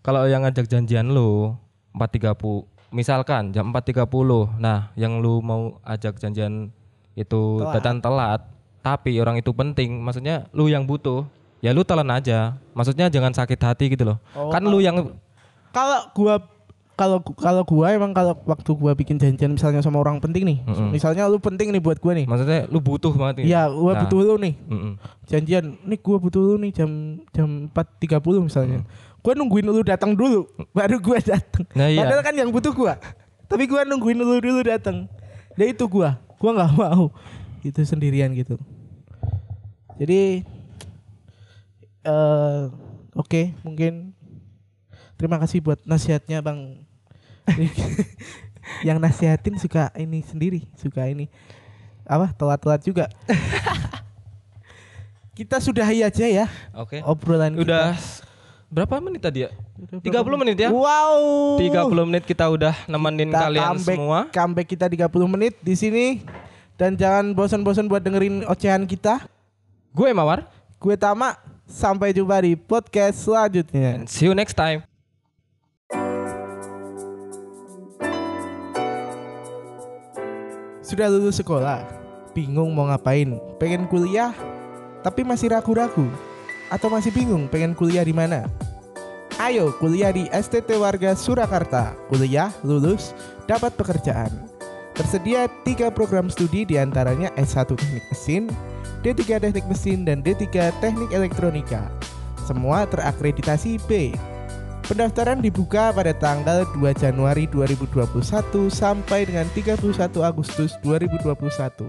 kalau 0.09 0.25
yang 0.25 0.41
ngajak 0.41 0.65
janjian 0.65 1.05
lu 1.05 1.53
4.30 1.93 2.65
misalkan 2.89 3.53
jam 3.53 3.69
4.30 3.69 4.09
nah 4.57 4.89
yang 4.97 5.21
lu 5.21 5.37
mau 5.39 5.77
ajak 5.85 6.17
janjian 6.17 6.73
itu 7.13 7.41
Telat. 7.61 7.73
datang 7.77 8.01
telat 8.01 8.41
tapi 8.81 9.21
orang 9.21 9.37
itu 9.37 9.53
penting 9.53 10.01
maksudnya 10.01 10.49
lu 10.49 10.65
yang 10.65 10.89
butuh 10.89 11.29
ya 11.61 11.69
lu 11.69 11.85
telan 11.85 12.09
aja 12.09 12.57
maksudnya 12.73 13.05
jangan 13.05 13.37
sakit 13.37 13.59
hati 13.61 13.93
gitu 13.93 14.01
loh 14.01 14.17
Oh, 14.33 14.49
kan 14.49 14.65
lu 14.65 14.81
yang 14.81 15.13
kalau 15.69 16.09
gua 16.17 16.41
kalau 16.97 17.23
kalau 17.23 17.61
gua 17.63 17.93
emang 17.93 18.11
kalau 18.11 18.35
waktu 18.43 18.71
gua 18.73 18.91
bikin 18.91 19.15
janjian 19.15 19.55
misalnya 19.55 19.79
sama 19.79 20.03
orang 20.03 20.19
penting 20.19 20.43
nih. 20.43 20.59
Mm-mm. 20.67 20.91
Misalnya 20.91 21.31
lu 21.31 21.39
penting 21.39 21.71
nih 21.71 21.79
buat 21.79 21.95
gua 21.95 22.11
nih. 22.11 22.27
maksudnya 22.27 22.67
lu 22.67 22.83
butuh 22.83 23.15
banget 23.15 23.39
nih. 23.39 23.55
Iya, 23.55 23.71
gua 23.71 23.91
Nah, 23.95 23.99
butuh 24.03 24.19
lu 24.19 24.35
nih. 24.35 24.53
mm-mm. 24.67 24.93
Janjian, 25.23 25.79
nih 25.79 25.99
gua 26.03 26.19
butuh 26.19 26.41
lu 26.43 26.55
nih 26.59 26.75
jam 26.75 26.91
jam 27.31 27.71
4.30 27.71 28.19
misalnya. 28.43 28.83
Gua 29.19 29.33
nungguin 29.35 29.67
lu 29.67 29.83
datang 29.83 30.15
dulu, 30.15 30.47
baru 30.71 30.97
gua 30.99 31.19
datang. 31.19 31.67
Nah, 31.75 31.91
iya. 31.91 32.01
Padahal 32.03 32.23
kan 32.23 32.35
yang 32.35 32.49
butuh 32.49 32.71
gua. 32.71 32.95
Tapi 33.49 33.67
gua 33.67 33.83
nungguin 33.83 34.15
lu 34.15 34.39
dulu 34.39 34.61
datang. 34.63 35.05
Ya 35.59 35.65
itu 35.67 35.83
gua. 35.85 36.19
Gua 36.39 36.55
nggak 36.55 36.71
mau 36.75 37.11
itu 37.59 37.81
sendirian 37.83 38.31
gitu. 38.31 38.55
Jadi 39.99 40.47
eh 42.07 42.61
oke, 43.11 43.41
mungkin 43.67 44.15
terima 45.19 45.35
kasih 45.43 45.59
buat 45.59 45.83
nasihatnya 45.83 46.39
Bang. 46.39 46.87
yang 48.87 49.01
nasihatin 49.01 49.57
suka 49.59 49.91
ini 49.99 50.23
sendiri, 50.23 50.63
suka 50.79 51.03
ini 51.11 51.27
apa 52.07 52.31
telat-telat 52.31 52.81
juga. 52.87 53.05
kita 55.39 55.55
sudahi 55.63 56.03
aja 56.03 56.27
ya 56.27 56.51
oke 56.75 56.99
obrolan 57.07 57.55
udah 57.55 57.95
kita. 57.95 58.27
Berapa 58.69 59.01
menit 59.01 59.25
tadi 59.25 59.49
ya? 59.49 59.51
30 59.81 60.05
menit 60.37 60.57
ya? 60.61 60.69
Wow. 60.69 61.57
30 61.57 61.89
menit 62.05 62.23
kita 62.29 62.45
udah 62.45 62.77
nemenin 62.85 63.33
kita 63.33 63.41
kalian 63.49 63.65
comeback, 63.73 63.97
semua. 63.97 64.19
Comeback 64.29 64.67
kita 64.69 64.85
30 64.85 65.09
menit 65.25 65.53
di 65.57 65.73
sini. 65.73 66.05
Dan 66.77 66.93
jangan 66.93 67.33
bosan-bosan 67.33 67.89
buat 67.89 67.97
dengerin 68.05 68.45
ocehan 68.45 68.85
kita. 68.85 69.25
Gue 69.89 70.13
Mawar, 70.13 70.45
gue 70.77 70.93
Tama. 70.93 71.33
Sampai 71.65 72.13
jumpa 72.13 72.45
di 72.45 72.53
podcast 72.53 73.25
selanjutnya. 73.25 73.97
And 73.97 74.05
see 74.05 74.29
you 74.29 74.37
next 74.37 74.53
time. 74.53 74.85
Sudah 80.85 81.09
lulus 81.09 81.37
sekolah, 81.37 81.85
bingung 82.33 82.73
mau 82.73 82.89
ngapain, 82.89 83.37
pengen 83.61 83.85
kuliah, 83.85 84.33
tapi 85.05 85.21
masih 85.21 85.53
ragu-ragu 85.53 86.09
atau 86.69 86.87
masih 86.87 87.09
bingung 87.09 87.49
pengen 87.49 87.73
kuliah 87.73 88.05
di 88.05 88.13
mana? 88.13 88.45
Ayo 89.39 89.71
kuliah 89.79 90.11
di 90.11 90.27
STT 90.29 90.75
Warga 90.77 91.15
Surakarta. 91.15 91.95
Kuliah, 92.11 92.53
lulus, 92.61 93.15
dapat 93.47 93.71
pekerjaan. 93.75 94.29
Tersedia 94.91 95.47
tiga 95.63 95.87
program 95.87 96.27
studi 96.27 96.67
di 96.67 96.75
antaranya 96.75 97.31
S1 97.39 97.71
Teknik 97.71 98.03
Mesin, 98.11 98.51
D3 98.99 99.39
Teknik 99.39 99.63
Mesin, 99.71 100.03
dan 100.03 100.19
D3 100.19 100.75
Teknik 100.83 101.15
Elektronika. 101.15 101.87
Semua 102.43 102.83
terakreditasi 102.83 103.79
B. 103.87 104.11
Pendaftaran 104.83 105.39
dibuka 105.39 105.95
pada 105.95 106.11
tanggal 106.11 106.67
2 106.75 106.81
Januari 106.99 107.47
2021 107.47 108.19
sampai 108.67 109.23
dengan 109.23 109.47
31 109.55 109.85
Agustus 110.19 110.75
2021. 110.83 111.87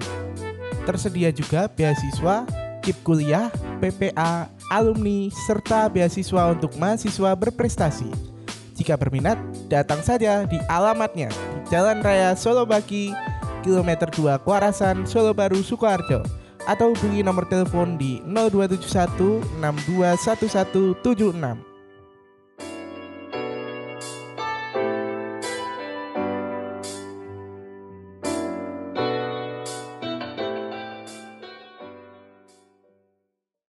Tersedia 0.86 1.34
juga 1.34 1.66
beasiswa, 1.66 2.46
KIP 2.80 3.04
kuliah, 3.04 3.52
PPA, 3.78 4.48
alumni, 4.72 5.28
serta 5.46 5.88
beasiswa 5.92 6.52
untuk 6.52 6.74
mahasiswa 6.80 7.36
berprestasi. 7.36 8.08
Jika 8.76 8.96
berminat, 8.96 9.36
datang 9.68 10.00
saja 10.00 10.48
di 10.48 10.56
alamatnya 10.66 11.28
di 11.28 11.68
Jalan 11.68 12.00
Raya 12.00 12.32
Solo 12.32 12.64
Baki, 12.64 13.12
kilometer 13.60 14.08
2 14.08 14.40
Kuarasan, 14.40 15.04
Solo 15.04 15.36
Baru, 15.36 15.60
Sukoharjo 15.60 16.24
atau 16.68 16.92
hubungi 16.92 17.24
nomor 17.24 17.48
telepon 17.48 17.96
di 17.96 18.20
0271 18.28 19.40
621176. 19.60 21.69